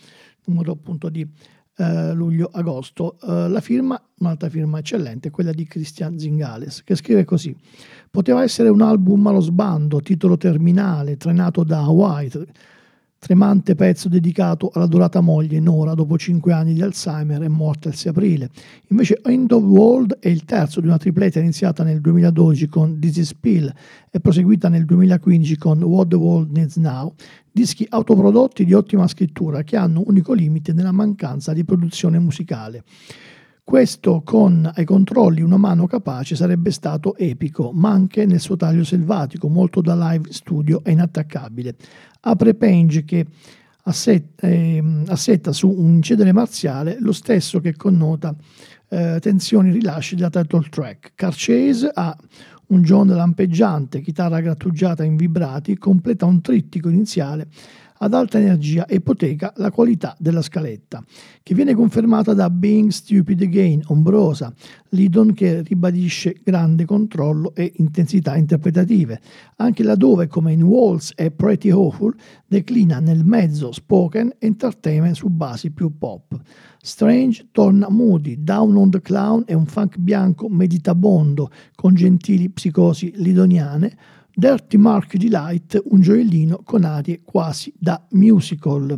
numero 0.46 0.72
appunto 0.72 1.08
di 1.10 1.26
eh, 1.76 2.12
luglio-agosto. 2.12 3.18
Eh, 3.20 3.48
la 3.48 3.60
firma, 3.60 4.02
un'altra 4.18 4.48
firma 4.48 4.78
eccellente, 4.78 5.30
quella 5.30 5.52
di 5.52 5.64
Christian 5.64 6.18
Zingales, 6.18 6.82
che 6.82 6.96
scrive 6.96 7.24
così: 7.24 7.54
Poteva 8.10 8.42
essere 8.42 8.68
un 8.68 8.80
album 8.80 9.26
allo 9.26 9.40
sbando, 9.40 10.00
titolo 10.00 10.36
terminale, 10.36 11.16
trenato 11.16 11.64
da 11.64 11.80
Hawaii 11.80 12.30
Tremante 13.20 13.74
pezzo 13.74 14.08
dedicato 14.08 14.70
alla 14.72 14.86
dorata 14.86 15.20
moglie 15.20 15.58
Nora 15.58 15.94
dopo 15.94 16.16
cinque 16.16 16.52
anni 16.52 16.72
di 16.72 16.82
Alzheimer 16.82 17.42
e 17.42 17.48
morta 17.48 17.88
il 17.88 17.96
6 17.96 18.12
aprile. 18.12 18.48
Invece 18.90 19.20
End 19.24 19.50
of 19.50 19.64
World 19.64 20.18
è 20.20 20.28
il 20.28 20.44
terzo 20.44 20.80
di 20.80 20.86
una 20.86 20.98
tripletta 20.98 21.40
iniziata 21.40 21.82
nel 21.82 22.00
2012 22.00 22.68
con 22.68 23.00
This 23.00 23.16
is 23.16 23.34
Pill 23.34 23.72
e 24.08 24.20
proseguita 24.20 24.68
nel 24.68 24.84
2015 24.84 25.56
con 25.58 25.82
What 25.82 26.08
the 26.08 26.14
World 26.16 26.52
Needs 26.52 26.76
Now, 26.76 27.12
dischi 27.50 27.84
autoprodotti 27.88 28.64
di 28.64 28.72
ottima 28.72 29.08
scrittura 29.08 29.64
che 29.64 29.76
hanno 29.76 30.04
unico 30.06 30.32
limite 30.32 30.72
nella 30.72 30.92
mancanza 30.92 31.52
di 31.52 31.64
produzione 31.64 32.20
musicale. 32.20 32.84
Questo 33.68 34.22
con 34.24 34.70
ai 34.74 34.86
controlli 34.86 35.42
una 35.42 35.58
mano 35.58 35.86
capace 35.86 36.36
sarebbe 36.36 36.70
stato 36.70 37.14
epico, 37.18 37.70
ma 37.74 37.90
anche 37.90 38.24
nel 38.24 38.40
suo 38.40 38.56
taglio 38.56 38.82
selvatico, 38.82 39.48
molto 39.48 39.82
da 39.82 39.94
live 39.94 40.32
studio 40.32 40.82
e 40.82 40.92
inattaccabile. 40.92 41.76
Apre 42.20 42.54
Penge 42.54 43.04
che 43.04 43.26
assetta, 43.84 44.46
eh, 44.46 44.82
assetta 45.06 45.52
su 45.52 45.68
un 45.68 45.94
incedere 45.94 46.32
marziale 46.32 46.96
lo 47.00 47.12
stesso 47.12 47.60
che 47.60 47.76
connota 47.76 48.34
eh, 48.88 49.18
tensioni 49.20 49.70
rilasci 49.70 50.14
della 50.14 50.30
title 50.30 50.66
track. 50.68 51.12
Carchase 51.14 51.90
ha 51.92 52.16
un 52.68 52.82
John 52.82 53.08
lampeggiante, 53.08 54.00
chitarra 54.00 54.40
grattugiata 54.40 55.04
in 55.04 55.16
vibrati, 55.16 55.78
completa 55.78 56.26
un 56.26 56.40
trittico 56.40 56.88
iniziale 56.88 57.48
ad 57.98 58.14
alta 58.14 58.38
energia 58.38 58.86
ipoteca 58.88 59.52
la 59.56 59.70
qualità 59.70 60.16
della 60.18 60.42
scaletta, 60.42 61.04
che 61.42 61.54
viene 61.54 61.74
confermata 61.74 62.34
da 62.34 62.50
Being 62.50 62.90
Stupid 62.90 63.40
Again, 63.42 63.82
ombrosa, 63.86 64.52
Lidon 64.90 65.34
che 65.34 65.62
ribadisce 65.62 66.36
grande 66.42 66.84
controllo 66.84 67.54
e 67.54 67.72
intensità 67.76 68.36
interpretative, 68.36 69.20
anche 69.56 69.82
laddove, 69.82 70.26
come 70.26 70.52
in 70.52 70.62
Walls 70.62 71.12
e 71.14 71.30
Pretty 71.30 71.70
Awful, 71.70 72.14
declina 72.46 72.98
nel 73.00 73.24
mezzo 73.24 73.72
spoken 73.72 74.34
entertainment 74.38 75.14
su 75.14 75.28
basi 75.28 75.70
più 75.70 75.96
pop. 75.98 76.36
Strange 76.80 77.48
torna 77.52 77.90
moody, 77.90 78.42
Down 78.42 78.76
on 78.76 78.90
the 78.90 79.00
Clown 79.00 79.42
è 79.44 79.52
un 79.52 79.66
funk 79.66 79.98
bianco 79.98 80.48
meditabondo 80.48 81.50
con 81.74 81.94
gentili 81.94 82.48
psicosi 82.48 83.12
lidoniane, 83.16 83.96
Dirty 84.38 84.76
Mark 84.76 85.16
Delight, 85.16 85.82
un 85.86 86.00
gioiellino 86.00 86.60
con 86.62 86.84
arie 86.84 87.22
quasi 87.24 87.72
da 87.76 88.00
musical. 88.10 88.96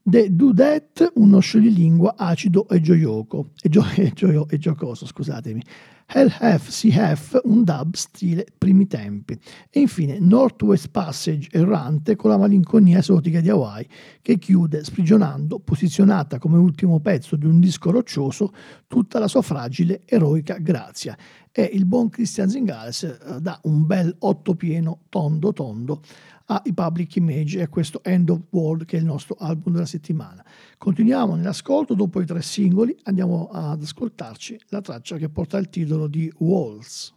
The 0.00 0.32
Dudette, 0.32 1.10
uno 1.16 1.40
scioglilingua 1.40 2.14
acido 2.16 2.68
e 2.68 2.80
gioioco, 2.80 3.48
e, 3.60 3.68
gio- 3.68 3.84
e, 3.98 4.12
gio- 4.14 4.46
e 4.48 4.58
giocoso, 4.58 5.06
scusatemi. 5.06 5.60
Hell 6.06 6.32
Half 6.38 6.68
Sea 6.68 7.10
Half, 7.10 7.40
un 7.44 7.64
dub 7.64 7.94
stile 7.94 8.46
primi 8.56 8.86
tempi. 8.86 9.38
E 9.70 9.80
infine 9.80 10.18
Northwest 10.18 10.88
Passage 10.90 11.48
errante 11.50 12.16
con 12.16 12.30
la 12.30 12.36
malinconia 12.36 12.98
esotica 12.98 13.40
di 13.40 13.48
Hawaii 13.48 13.86
che 14.20 14.38
chiude 14.38 14.84
sprigionando, 14.84 15.58
posizionata 15.58 16.38
come 16.38 16.58
ultimo 16.58 17.00
pezzo 17.00 17.36
di 17.36 17.46
un 17.46 17.60
disco 17.60 17.90
roccioso, 17.90 18.52
tutta 18.86 19.18
la 19.18 19.28
sua 19.28 19.42
fragile, 19.42 20.02
eroica 20.04 20.58
grazia. 20.58 21.16
E 21.50 21.70
il 21.72 21.84
buon 21.86 22.10
Christian 22.10 22.48
Zingales 22.48 23.02
eh, 23.04 23.40
dà 23.40 23.58
un 23.62 23.86
bel 23.86 24.14
otto 24.20 24.54
pieno, 24.54 25.02
tondo 25.08 25.52
tondo, 25.52 26.00
ai 26.46 26.72
Public 26.74 27.16
Image 27.16 27.58
e 27.58 27.62
a 27.62 27.68
questo 27.68 28.02
End 28.02 28.28
of 28.28 28.40
World 28.50 28.84
che 28.84 28.96
è 28.96 29.00
il 29.00 29.06
nostro 29.06 29.36
album 29.38 29.72
della 29.72 29.86
settimana. 29.86 30.44
Continuiamo 30.76 31.36
nell'ascolto, 31.36 31.94
dopo 31.94 32.20
i 32.20 32.26
tre 32.26 32.42
singoli 32.42 32.96
andiamo 33.04 33.48
ad 33.50 33.82
ascoltarci 33.82 34.60
la 34.68 34.80
traccia 34.80 35.16
che 35.16 35.28
porta 35.28 35.58
il 35.58 35.68
titolo 35.68 36.06
di 36.06 36.30
Walls. 36.38 37.12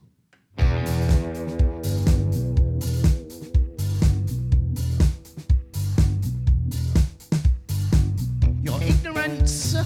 Your 8.62 8.82
ignorance 8.82 9.82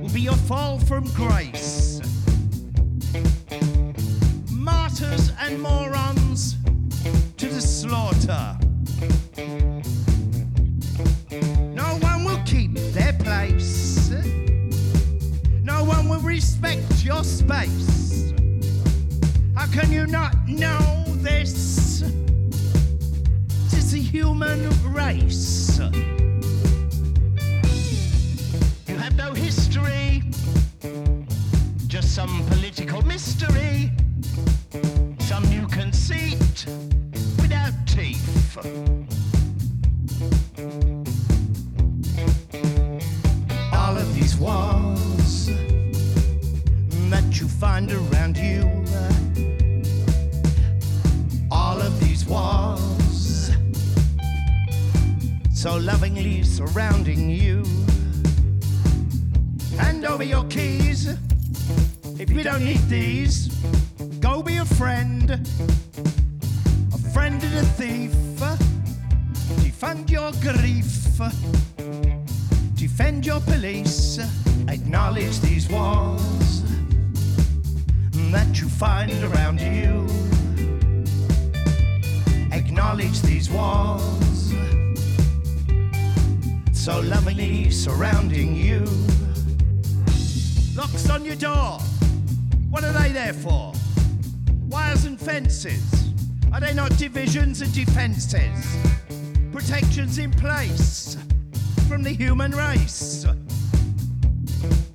will 0.00 0.12
be 0.12 0.20
your 0.20 0.36
fall 0.36 0.78
from 0.78 1.04
grace. 1.12 2.15
Over 60.06 60.24
your 60.24 60.44
keys. 60.44 61.08
If 62.18 62.30
you 62.30 62.42
don't 62.42 62.64
need 62.64 62.80
these, 62.88 63.48
go 64.20 64.42
be 64.42 64.56
a 64.58 64.64
friend. 64.64 65.30
A 66.92 66.98
friend 67.12 67.42
of 67.42 67.52
the 67.52 67.64
thief. 67.76 68.12
Defend 69.62 70.10
your 70.10 70.32
grief. 70.40 71.20
Defend 72.74 73.26
your 73.26 73.40
police. 73.40 74.18
Acknowledge 74.68 75.40
these 75.40 75.68
walls 75.68 76.62
that 78.32 78.60
you 78.60 78.68
find 78.68 79.12
around 79.24 79.60
you. 79.60 80.06
Acknowledge 82.52 83.20
these 83.22 83.50
walls 83.50 84.52
so 86.72 87.00
lovingly 87.00 87.70
surrounding 87.70 88.54
you. 88.54 88.84
Locks 90.76 91.08
on 91.08 91.24
your 91.24 91.36
door. 91.36 91.78
What 92.68 92.84
are 92.84 92.92
they 92.92 93.10
there 93.10 93.32
for? 93.32 93.72
Wires 94.68 95.06
and 95.06 95.18
fences. 95.18 96.12
Are 96.52 96.60
they 96.60 96.74
not 96.74 96.94
divisions 96.98 97.62
and 97.62 97.72
defences? 97.72 98.76
Protections 99.52 100.18
in 100.18 100.30
place 100.32 101.16
from 101.88 102.02
the 102.02 102.10
human 102.10 102.50
race. 102.50 103.24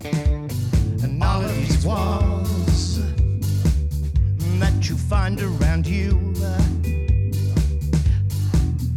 And 0.04 1.24
all 1.24 1.41
of 1.41 1.56
these 1.56 1.84
walls 1.84 3.00
that 4.60 4.88
you 4.88 4.96
find 4.96 5.41
around 5.41 5.88
you. 5.88 6.36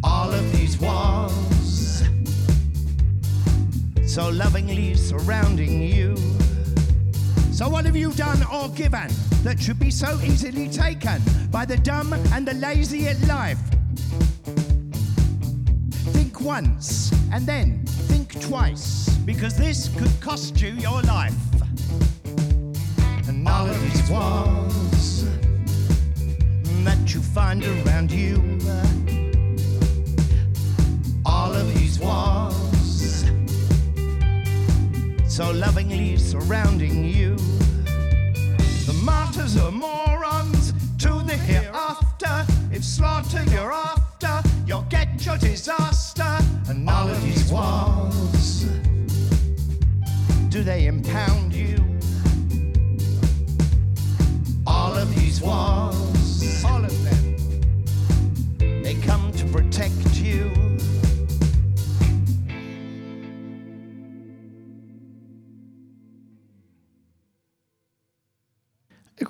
All 0.02 0.30
of 0.30 0.52
these 0.52 0.78
walls 0.78 2.02
so 4.06 4.28
lovingly 4.28 4.94
surrounding 4.96 5.80
you 5.80 6.33
So 7.54 7.68
what 7.68 7.84
have 7.84 7.94
you 7.94 8.10
done 8.10 8.42
or 8.52 8.68
given 8.70 9.08
that 9.44 9.60
should 9.60 9.78
be 9.78 9.88
so 9.88 10.18
easily 10.24 10.68
taken 10.68 11.22
by 11.52 11.64
the 11.64 11.76
dumb 11.76 12.12
and 12.32 12.44
the 12.44 12.54
lazy 12.54 13.06
at 13.06 13.24
life? 13.28 13.60
Think 16.12 16.40
once 16.40 17.12
and 17.32 17.46
then 17.46 17.86
think 18.08 18.40
twice 18.40 19.08
because 19.24 19.56
this 19.56 19.88
could 19.96 20.10
cost 20.20 20.60
you 20.60 20.70
your 20.70 21.00
life. 21.02 21.32
And 23.28 23.46
all 23.46 23.70
of 23.70 23.80
these 23.82 24.10
walls 24.10 25.24
that 26.82 27.14
you 27.14 27.20
find 27.20 27.64
around 27.64 28.10
you, 28.10 28.58
all 31.24 31.54
of 31.54 31.72
these 31.74 32.00
walls 32.00 32.43
so 35.34 35.50
lovingly 35.50 36.16
surrounding 36.16 37.04
you. 37.04 37.34
The 38.86 38.96
martyrs 39.02 39.56
are 39.56 39.72
morons 39.72 40.72
to 40.98 41.08
the 41.26 41.36
hereafter. 41.36 42.46
If 42.70 42.84
slaughter 42.84 43.42
you're 43.50 43.72
after, 43.72 44.48
you'll 44.64 44.86
get 44.90 45.26
your 45.26 45.36
disaster. 45.38 46.38
And 46.68 46.88
all 46.88 47.08
of 47.08 47.20
these 47.24 47.50
walls, 47.50 48.66
do 50.50 50.62
they 50.62 50.86
impound 50.86 51.52
you? 51.52 51.78
All 54.68 54.96
of 54.96 55.12
these 55.16 55.42
walls, 55.42 56.64
all 56.64 56.84
of 56.84 56.96
them, 57.02 58.82
they 58.84 58.94
come 59.02 59.32
to 59.32 59.44
protect 59.46 60.14
you. 60.14 60.63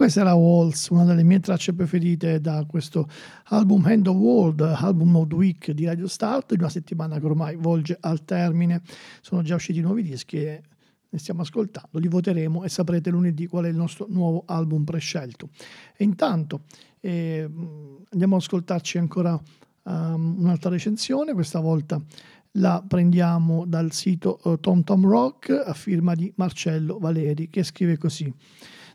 Questa 0.04 0.20
era 0.20 0.34
Waltz, 0.34 0.88
una 0.88 1.04
delle 1.04 1.22
mie 1.22 1.40
tracce 1.40 1.72
preferite 1.72 2.38
da 2.38 2.66
questo 2.66 3.08
album 3.44 3.86
Hand 3.86 4.06
of 4.06 4.16
World, 4.16 4.60
album 4.60 5.16
of 5.16 5.28
the 5.28 5.34
week 5.34 5.70
di 5.70 5.86
Radio 5.86 6.06
Start, 6.08 6.52
di 6.52 6.60
una 6.60 6.68
settimana 6.68 7.18
che 7.18 7.24
ormai 7.24 7.56
volge 7.56 7.96
al 8.00 8.22
termine. 8.22 8.82
Sono 9.22 9.40
già 9.40 9.54
usciti 9.54 9.80
nuovi 9.80 10.02
dischi 10.02 10.36
e 10.36 10.62
ne 11.08 11.18
stiamo 11.18 11.40
ascoltando, 11.40 11.98
li 11.98 12.08
voteremo 12.08 12.64
e 12.64 12.68
saprete 12.68 13.08
lunedì 13.08 13.46
qual 13.46 13.64
è 13.64 13.68
il 13.68 13.76
nostro 13.76 14.04
nuovo 14.10 14.42
album 14.44 14.84
prescelto. 14.84 15.48
E 15.96 16.04
intanto 16.04 16.64
eh, 17.00 17.48
andiamo 18.10 18.34
ad 18.34 18.42
ascoltarci 18.42 18.98
ancora 18.98 19.40
um, 19.84 20.34
un'altra 20.38 20.68
recensione, 20.68 21.32
questa 21.32 21.60
volta 21.60 21.98
la 22.58 22.84
prendiamo 22.86 23.64
dal 23.64 23.90
sito 23.92 24.38
uh, 24.42 24.58
Tom 24.60 24.84
Tom 24.84 25.08
Rock 25.08 25.48
a 25.48 25.72
firma 25.72 26.14
di 26.14 26.30
Marcello 26.36 26.98
Valeri 26.98 27.48
che 27.48 27.62
scrive 27.62 27.96
così. 27.96 28.30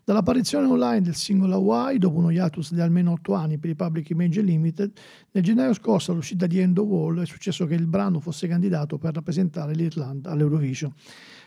Dall'apparizione 0.09 0.65
online 0.65 1.01
del 1.01 1.13
singolo 1.13 1.53
Hawaii, 1.53 1.99
dopo 1.99 2.17
uno 2.17 2.31
hiatus 2.31 2.73
di 2.73 2.81
almeno 2.81 3.11
8 3.11 3.33
anni 3.35 3.59
per 3.59 3.69
i 3.69 3.75
Public 3.75 4.09
Image 4.09 4.41
Limited, 4.41 4.91
nel 5.29 5.43
gennaio 5.43 5.71
scorso 5.75 6.13
all'uscita 6.13 6.47
di 6.47 6.57
End 6.57 6.75
of 6.79 6.87
Wall 6.87 7.21
è 7.21 7.27
successo 7.27 7.67
che 7.67 7.75
il 7.75 7.85
brano 7.85 8.19
fosse 8.19 8.47
candidato 8.47 8.97
per 8.97 9.13
rappresentare 9.13 9.75
l'Irlanda 9.75 10.31
all'Eurovision. 10.31 10.91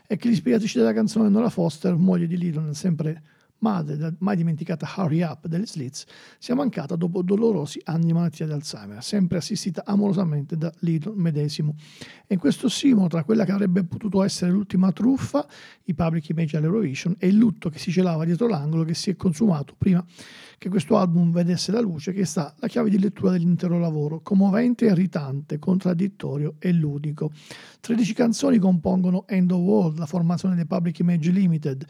E 0.06 0.16
che 0.16 0.28
l'ispiratrice 0.28 0.78
della 0.78 0.92
canzone 0.92 1.28
Nora 1.28 1.50
Foster, 1.50 1.96
moglie 1.96 2.28
di 2.28 2.38
Lidon, 2.38 2.72
sempre 2.72 3.20
madre 3.62 3.96
della 3.96 4.12
mai 4.18 4.36
dimenticata 4.36 4.88
Hurry 4.96 5.22
Up 5.22 5.46
delle 5.46 5.66
Slits, 5.66 6.04
sia 6.38 6.54
mancata 6.54 6.94
dopo 6.94 7.22
dolorosi 7.22 7.80
anni 7.84 8.06
di 8.06 8.12
malattia 8.12 8.46
di 8.46 8.52
Alzheimer, 8.52 9.02
sempre 9.02 9.38
assistita 9.38 9.84
amorosamente 9.84 10.56
da 10.56 10.70
Lidon 10.80 11.16
medesimo. 11.16 11.74
E 12.26 12.36
questo 12.36 12.68
simolo 12.68 13.08
tra 13.08 13.24
quella 13.24 13.44
che 13.44 13.52
avrebbe 13.52 13.84
potuto 13.84 14.22
essere 14.22 14.50
l'ultima 14.50 14.92
truffa, 14.92 15.46
i 15.84 15.94
Public 15.94 16.28
Image 16.28 16.56
all'Eurovision, 16.56 17.16
e 17.18 17.28
il 17.28 17.36
lutto 17.36 17.70
che 17.70 17.78
si 17.78 17.90
celava 17.90 18.24
dietro 18.24 18.46
l'angolo 18.46 18.84
che 18.84 18.94
si 18.94 19.10
è 19.10 19.16
consumato 19.16 19.74
prima 19.76 20.04
che 20.62 20.68
questo 20.68 20.96
album 20.96 21.32
vedesse 21.32 21.72
la 21.72 21.80
luce, 21.80 22.12
che 22.12 22.24
sta 22.24 22.54
la 22.60 22.68
chiave 22.68 22.88
di 22.88 22.96
lettura 22.96 23.32
dell'intero 23.32 23.80
lavoro, 23.80 24.20
commovente, 24.20 24.84
irritante, 24.84 25.58
contraddittorio 25.58 26.54
e 26.60 26.72
ludico. 26.72 27.32
13 27.80 28.14
canzoni 28.14 28.58
compongono 28.58 29.26
End 29.26 29.50
of 29.50 29.58
World, 29.58 29.98
la 29.98 30.06
formazione 30.06 30.54
dei 30.54 30.66
Public 30.66 31.00
Image 31.00 31.32
Limited, 31.32 31.84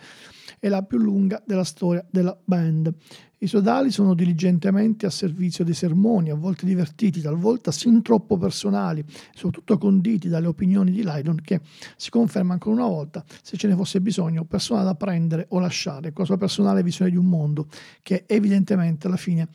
è 0.62 0.68
la 0.68 0.82
più 0.84 0.98
lunga 0.98 1.42
della 1.44 1.64
storia 1.64 2.06
della 2.08 2.38
band. 2.44 2.94
I 3.38 3.48
sodali 3.48 3.90
sono 3.90 4.14
diligentemente 4.14 5.06
a 5.06 5.10
servizio 5.10 5.64
dei 5.64 5.74
sermoni, 5.74 6.30
a 6.30 6.36
volte 6.36 6.66
divertiti, 6.66 7.20
talvolta 7.20 7.72
sin 7.72 8.00
troppo 8.00 8.38
personali, 8.38 9.04
soprattutto 9.34 9.76
conditi 9.76 10.28
dalle 10.28 10.46
opinioni 10.46 10.92
di 10.92 11.02
Lydon 11.02 11.40
che 11.42 11.60
si 11.96 12.10
conferma 12.10 12.52
ancora 12.52 12.76
una 12.76 12.86
volta, 12.86 13.24
se 13.42 13.56
ce 13.56 13.66
ne 13.66 13.74
fosse 13.74 14.00
bisogno, 14.00 14.44
persona 14.44 14.84
da 14.84 14.94
prendere 14.94 15.46
o 15.48 15.58
lasciare, 15.58 16.12
con 16.12 16.20
la 16.20 16.26
sua 16.26 16.36
personale 16.36 16.84
visione 16.84 17.10
di 17.10 17.16
un 17.16 17.26
mondo 17.26 17.66
che 18.00 18.22
evidentemente 18.28 19.08
alla 19.08 19.16
fine 19.16 19.48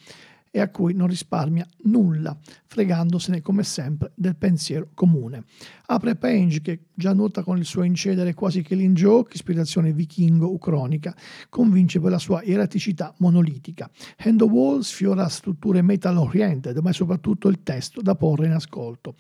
e 0.57 0.59
a 0.59 0.69
cui 0.69 0.95
non 0.95 1.05
risparmia 1.05 1.67
nulla, 1.83 2.35
fregandosene 2.65 3.43
come 3.43 3.61
sempre 3.61 4.11
del 4.15 4.35
pensiero 4.35 4.89
comune. 4.95 5.43
Apre 5.85 6.15
Penge, 6.15 6.61
che 6.61 6.85
già 6.95 7.13
nota 7.13 7.43
con 7.43 7.59
il 7.59 7.65
suo 7.65 7.83
incedere 7.83 8.33
quasi 8.33 8.63
killing 8.63 8.95
joke, 8.95 9.35
ispirazione 9.35 9.93
vichingo-ucronica, 9.93 11.15
convince 11.49 11.99
per 11.99 12.09
la 12.09 12.17
sua 12.17 12.41
eraticità 12.41 13.13
monolitica. 13.19 13.87
Hand 14.17 14.41
of 14.41 14.49
Wall 14.49 14.79
sfiora 14.79 15.27
strutture 15.27 15.83
metal-oriented, 15.83 16.75
ma 16.79 16.89
è 16.89 16.93
soprattutto 16.93 17.49
il 17.49 17.61
testo 17.61 18.01
da 18.01 18.15
porre 18.15 18.47
in 18.47 18.53
ascolto. 18.53 19.13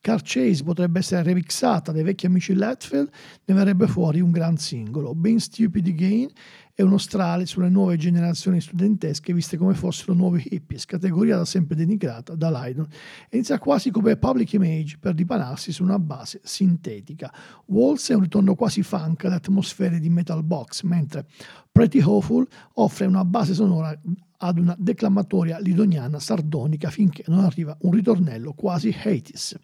Car 0.00 0.20
Chase 0.22 0.62
potrebbe 0.62 0.98
essere 0.98 1.22
remixata 1.22 1.90
dai 1.90 2.02
vecchi 2.02 2.26
amici 2.26 2.54
Letfield, 2.54 3.10
ne 3.46 3.54
verrebbe 3.54 3.88
fuori 3.88 4.20
un 4.20 4.30
gran 4.30 4.58
singolo. 4.58 5.14
Being 5.14 5.38
Stupid 5.38 5.86
Again 5.86 6.28
è 6.76 6.82
uno 6.82 6.98
strale 6.98 7.46
sulle 7.46 7.68
nuove 7.68 7.96
generazioni 7.96 8.60
studentesche 8.60 9.32
viste 9.32 9.56
come 9.56 9.74
fossero 9.74 10.12
nuovi 10.12 10.44
hippies, 10.50 10.86
categoria 10.86 11.36
da 11.36 11.44
sempre 11.44 11.76
denigrata 11.76 12.34
da 12.34 12.50
Lydon. 12.50 12.88
Inizia 13.30 13.60
quasi 13.60 13.92
come 13.92 14.16
public 14.16 14.54
image 14.54 14.98
per 14.98 15.14
dipanarsi 15.14 15.70
su 15.70 15.84
una 15.84 16.00
base 16.00 16.40
sintetica. 16.42 17.32
Waltz 17.66 18.10
è 18.10 18.14
un 18.14 18.22
ritorno 18.22 18.56
quasi 18.56 18.82
funk 18.82 19.24
alle 19.24 19.36
atmosfere 19.36 20.00
di 20.00 20.10
Metal 20.10 20.42
Box, 20.42 20.82
mentre 20.82 21.26
Pretty 21.70 22.00
Hopeful 22.02 22.44
offre 22.74 23.06
una 23.06 23.24
base 23.24 23.54
sonora 23.54 23.96
ad 24.38 24.58
una 24.58 24.74
declamatoria 24.76 25.60
lidoniana 25.60 26.18
sardonica 26.18 26.90
finché 26.90 27.22
non 27.28 27.44
arriva 27.44 27.76
un 27.82 27.92
ritornello 27.92 28.52
quasi 28.52 28.88
80s. 28.88 29.54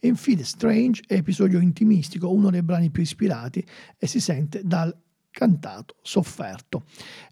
E 0.00 0.08
infine 0.08 0.44
Strange 0.44 1.02
è 1.06 1.14
episodio 1.14 1.60
intimistico, 1.60 2.32
uno 2.32 2.50
dei 2.50 2.62
brani 2.62 2.88
più 2.88 3.02
ispirati 3.02 3.62
e 3.98 4.06
si 4.06 4.18
sente 4.20 4.62
dal 4.64 4.96
cantato, 5.38 5.94
sofferto. 6.02 6.82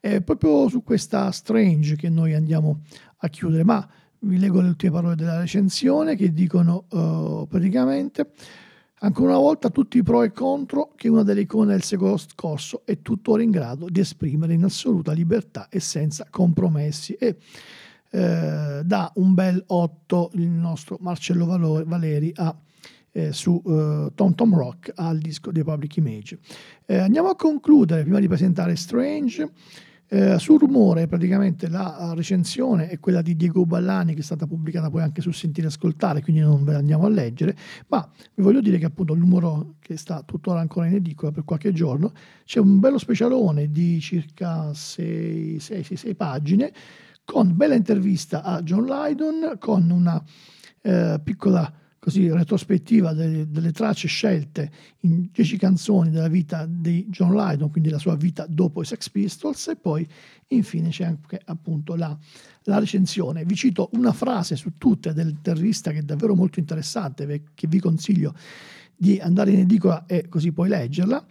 È 0.00 0.20
proprio 0.20 0.68
su 0.68 0.84
questa 0.84 1.32
Strange 1.32 1.96
che 1.96 2.08
noi 2.08 2.34
andiamo 2.34 2.82
a 3.16 3.28
chiudere, 3.28 3.64
ma 3.64 3.84
vi 4.20 4.38
leggo 4.38 4.60
le 4.60 4.68
ultime 4.68 4.92
parole 4.92 5.16
della 5.16 5.40
recensione 5.40 6.14
che 6.14 6.32
dicono 6.32 6.84
uh, 6.88 7.48
praticamente 7.48 8.30
ancora 9.00 9.30
una 9.30 9.40
volta 9.40 9.70
tutti 9.70 9.98
i 9.98 10.04
pro 10.04 10.22
e 10.22 10.30
contro 10.30 10.92
che 10.94 11.08
una 11.08 11.24
delle 11.24 11.40
icone 11.40 11.72
del 11.72 11.82
secolo 11.82 12.16
scorso 12.16 12.82
è 12.84 13.02
tuttora 13.02 13.42
in 13.42 13.50
grado 13.50 13.88
di 13.88 13.98
esprimere 13.98 14.54
in 14.54 14.62
assoluta 14.62 15.10
libertà 15.10 15.68
e 15.68 15.80
senza 15.80 16.28
compromessi 16.30 17.14
e 17.14 17.36
eh, 18.10 18.82
dà 18.84 19.12
un 19.16 19.34
bel 19.34 19.62
8 19.66 20.30
il 20.34 20.48
nostro 20.48 20.96
Marcello 21.00 21.44
Valeri 21.84 22.32
a 22.36 22.56
eh, 23.16 23.32
su 23.32 23.60
eh, 23.64 24.12
Tom 24.14 24.34
Tom 24.34 24.54
Rock 24.54 24.92
al 24.94 25.18
disco 25.18 25.50
dei 25.50 25.64
Public 25.64 25.96
Image. 25.96 26.38
Eh, 26.84 26.98
andiamo 26.98 27.28
a 27.28 27.36
concludere, 27.36 28.02
prima 28.02 28.20
di 28.20 28.28
presentare 28.28 28.76
Strange, 28.76 29.50
eh, 30.08 30.38
sul 30.38 30.60
rumore 30.60 31.08
praticamente 31.08 31.68
la 31.68 32.12
recensione 32.14 32.88
è 32.88 33.00
quella 33.00 33.22
di 33.22 33.34
Diego 33.34 33.64
Ballani 33.64 34.14
che 34.14 34.20
è 34.20 34.22
stata 34.22 34.46
pubblicata 34.46 34.88
poi 34.88 35.02
anche 35.02 35.22
su 35.22 35.32
Sentire 35.32 35.68
Ascoltare, 35.68 36.22
quindi 36.22 36.42
non 36.42 36.62
ve 36.62 36.72
la 36.72 36.78
andiamo 36.78 37.06
a 37.06 37.08
leggere, 37.08 37.56
ma 37.88 38.06
vi 38.34 38.42
voglio 38.42 38.60
dire 38.60 38.78
che 38.78 38.84
appunto 38.84 39.14
il 39.14 39.18
numero 39.18 39.76
che 39.80 39.96
sta 39.96 40.22
tuttora 40.22 40.60
ancora 40.60 40.86
in 40.86 40.94
edicola 40.94 41.32
per 41.32 41.44
qualche 41.44 41.72
giorno, 41.72 42.12
c'è 42.44 42.60
un 42.60 42.78
bello 42.78 42.98
specialone 42.98 43.70
di 43.70 43.98
circa 43.98 44.74
6 44.74 45.58
pagine 46.16 46.72
con 47.24 47.56
bella 47.56 47.74
intervista 47.74 48.42
a 48.42 48.62
John 48.62 48.84
Lydon, 48.84 49.56
con 49.58 49.90
una 49.90 50.22
eh, 50.82 51.18
piccola 51.24 51.72
così 52.06 52.30
retrospettiva 52.30 53.12
delle, 53.14 53.50
delle, 53.50 53.72
tracce 53.72 54.06
scelte 54.06 54.70
in 55.00 55.28
dieci 55.32 55.56
canzoni 55.56 56.10
della 56.10 56.28
vita 56.28 56.64
di 56.64 57.04
John 57.08 57.34
Lydon, 57.34 57.68
quindi 57.68 57.90
la 57.90 57.98
sua 57.98 58.14
vita 58.14 58.46
dopo 58.48 58.80
i 58.80 58.84
Sex 58.84 59.10
Pistols, 59.10 59.66
e 59.66 59.74
poi 59.74 60.06
infine 60.50 60.90
c'è 60.90 61.02
anche 61.02 61.40
appunto 61.46 61.96
la, 61.96 62.16
la 62.62 62.78
recensione. 62.78 63.44
Vi 63.44 63.56
cito 63.56 63.88
una 63.94 64.12
frase 64.12 64.54
su 64.54 64.74
tutte 64.78 65.12
dell'intervista 65.12 65.90
che 65.90 65.98
è 65.98 66.02
davvero 66.02 66.36
molto 66.36 66.60
interessante, 66.60 67.42
che 67.52 67.66
vi 67.66 67.80
consiglio 67.80 68.36
di 68.94 69.18
andare 69.18 69.50
in 69.50 69.58
edicola 69.58 70.06
e 70.06 70.28
così 70.28 70.52
poi 70.52 70.68
leggerla. 70.68 71.26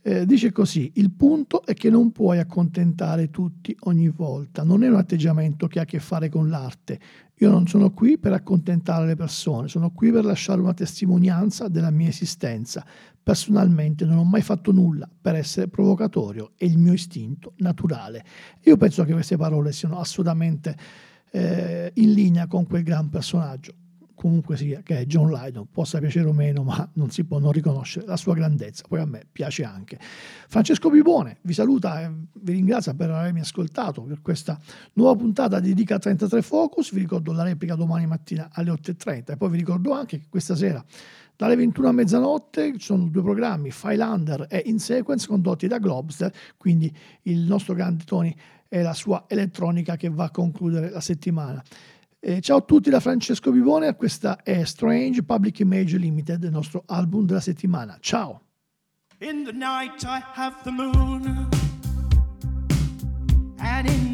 Eh, 0.00 0.24
dice 0.26 0.52
così, 0.52 0.92
il 0.94 1.10
punto 1.10 1.64
è 1.64 1.74
che 1.74 1.90
non 1.90 2.12
puoi 2.12 2.38
accontentare 2.38 3.30
tutti 3.30 3.76
ogni 3.80 4.08
volta, 4.08 4.62
non 4.62 4.84
è 4.84 4.88
un 4.88 4.94
atteggiamento 4.94 5.66
che 5.66 5.80
ha 5.80 5.82
a 5.82 5.84
che 5.84 5.98
fare 5.98 6.28
con 6.28 6.48
l'arte. 6.48 7.00
Io 7.40 7.50
non 7.50 7.66
sono 7.66 7.90
qui 7.90 8.16
per 8.16 8.32
accontentare 8.32 9.06
le 9.06 9.16
persone, 9.16 9.68
sono 9.68 9.90
qui 9.90 10.10
per 10.12 10.24
lasciare 10.24 10.60
una 10.60 10.72
testimonianza 10.72 11.68
della 11.68 11.90
mia 11.90 12.08
esistenza. 12.08 12.84
Personalmente 13.22 14.04
non 14.04 14.18
ho 14.18 14.24
mai 14.24 14.42
fatto 14.42 14.72
nulla 14.72 15.08
per 15.20 15.34
essere 15.34 15.68
provocatorio, 15.68 16.52
è 16.56 16.64
il 16.64 16.78
mio 16.78 16.92
istinto 16.92 17.52
naturale. 17.58 18.24
Io 18.62 18.76
penso 18.76 19.04
che 19.04 19.12
queste 19.12 19.36
parole 19.36 19.72
siano 19.72 19.98
assolutamente 19.98 20.76
eh, 21.32 21.90
in 21.94 22.12
linea 22.12 22.46
con 22.46 22.66
quel 22.66 22.82
gran 22.82 23.10
personaggio 23.10 23.74
comunque 24.18 24.56
sia 24.56 24.82
che 24.82 24.98
è 24.98 25.06
John 25.06 25.30
Lydon, 25.30 25.68
possa 25.70 26.00
piacere 26.00 26.26
o 26.26 26.32
meno, 26.32 26.64
ma 26.64 26.90
non 26.94 27.10
si 27.10 27.24
può 27.24 27.38
non 27.38 27.52
riconoscere 27.52 28.04
la 28.04 28.16
sua 28.16 28.34
grandezza. 28.34 28.84
Poi 28.88 28.98
a 28.98 29.06
me 29.06 29.24
piace 29.30 29.62
anche. 29.62 29.96
Francesco 30.48 30.90
Bibone 30.90 31.38
vi 31.42 31.52
saluta 31.52 32.02
e 32.02 32.10
vi 32.32 32.52
ringrazia 32.52 32.94
per 32.94 33.10
avermi 33.10 33.38
ascoltato 33.38 34.02
per 34.02 34.20
questa 34.20 34.58
nuova 34.94 35.16
puntata 35.16 35.60
di 35.60 35.72
Dica 35.72 35.98
33 35.98 36.42
Focus. 36.42 36.92
Vi 36.92 36.98
ricordo 36.98 37.30
la 37.30 37.44
replica 37.44 37.76
domani 37.76 38.06
mattina 38.06 38.48
alle 38.52 38.72
8.30 38.72 39.32
e 39.32 39.36
poi 39.36 39.50
vi 39.50 39.58
ricordo 39.58 39.92
anche 39.92 40.18
che 40.18 40.26
questa 40.28 40.56
sera 40.56 40.84
dalle 41.36 41.54
21 41.54 41.88
a 41.88 41.92
mezzanotte 41.92 42.72
ci 42.72 42.84
sono 42.84 43.04
due 43.04 43.22
programmi, 43.22 43.70
Filander 43.70 44.48
e 44.50 44.64
In 44.66 44.80
Sequence, 44.80 45.28
condotti 45.28 45.68
da 45.68 45.78
Globster, 45.78 46.32
quindi 46.56 46.92
il 47.22 47.38
nostro 47.42 47.74
grande 47.74 48.02
Tony 48.02 48.34
e 48.68 48.82
la 48.82 48.92
sua 48.92 49.26
elettronica 49.28 49.96
che 49.96 50.10
va 50.10 50.24
a 50.24 50.30
concludere 50.30 50.90
la 50.90 51.00
settimana. 51.00 51.62
Eh, 52.20 52.40
ciao 52.40 52.56
a 52.56 52.60
tutti 52.62 52.90
da 52.90 52.98
Francesco 52.98 53.52
Vivone, 53.52 53.94
questa 53.94 54.42
è 54.42 54.64
Strange 54.64 55.22
Public 55.22 55.60
Image 55.60 55.96
Limited, 55.98 56.42
il 56.42 56.50
nostro 56.50 56.82
album 56.86 57.24
della 57.24 57.38
settimana. 57.38 57.96
Ciao! 58.00 58.42
In 59.20 59.44
the 59.44 59.52
night 59.52 60.02
I 60.02 60.20
have 60.34 60.56
the 60.64 60.70
moon 60.70 61.48
And 63.58 63.88
in 63.88 64.07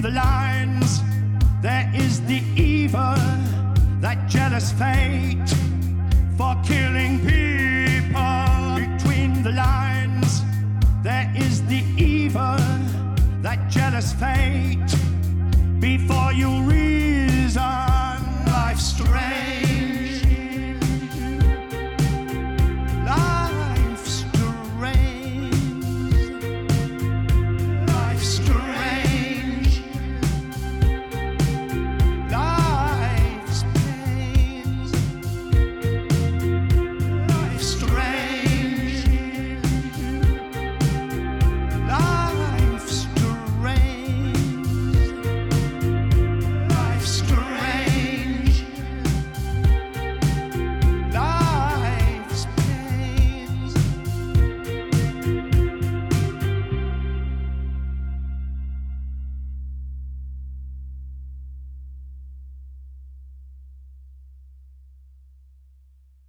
the 0.00 0.10
lines, 0.10 1.00
there 1.60 1.90
is 1.94 2.22
the 2.22 2.42
evil, 2.56 3.14
that 4.00 4.28
jealous 4.28 4.72
fate 4.72 5.48
for 6.38 6.56
killing 6.64 7.18
people. 7.20 7.39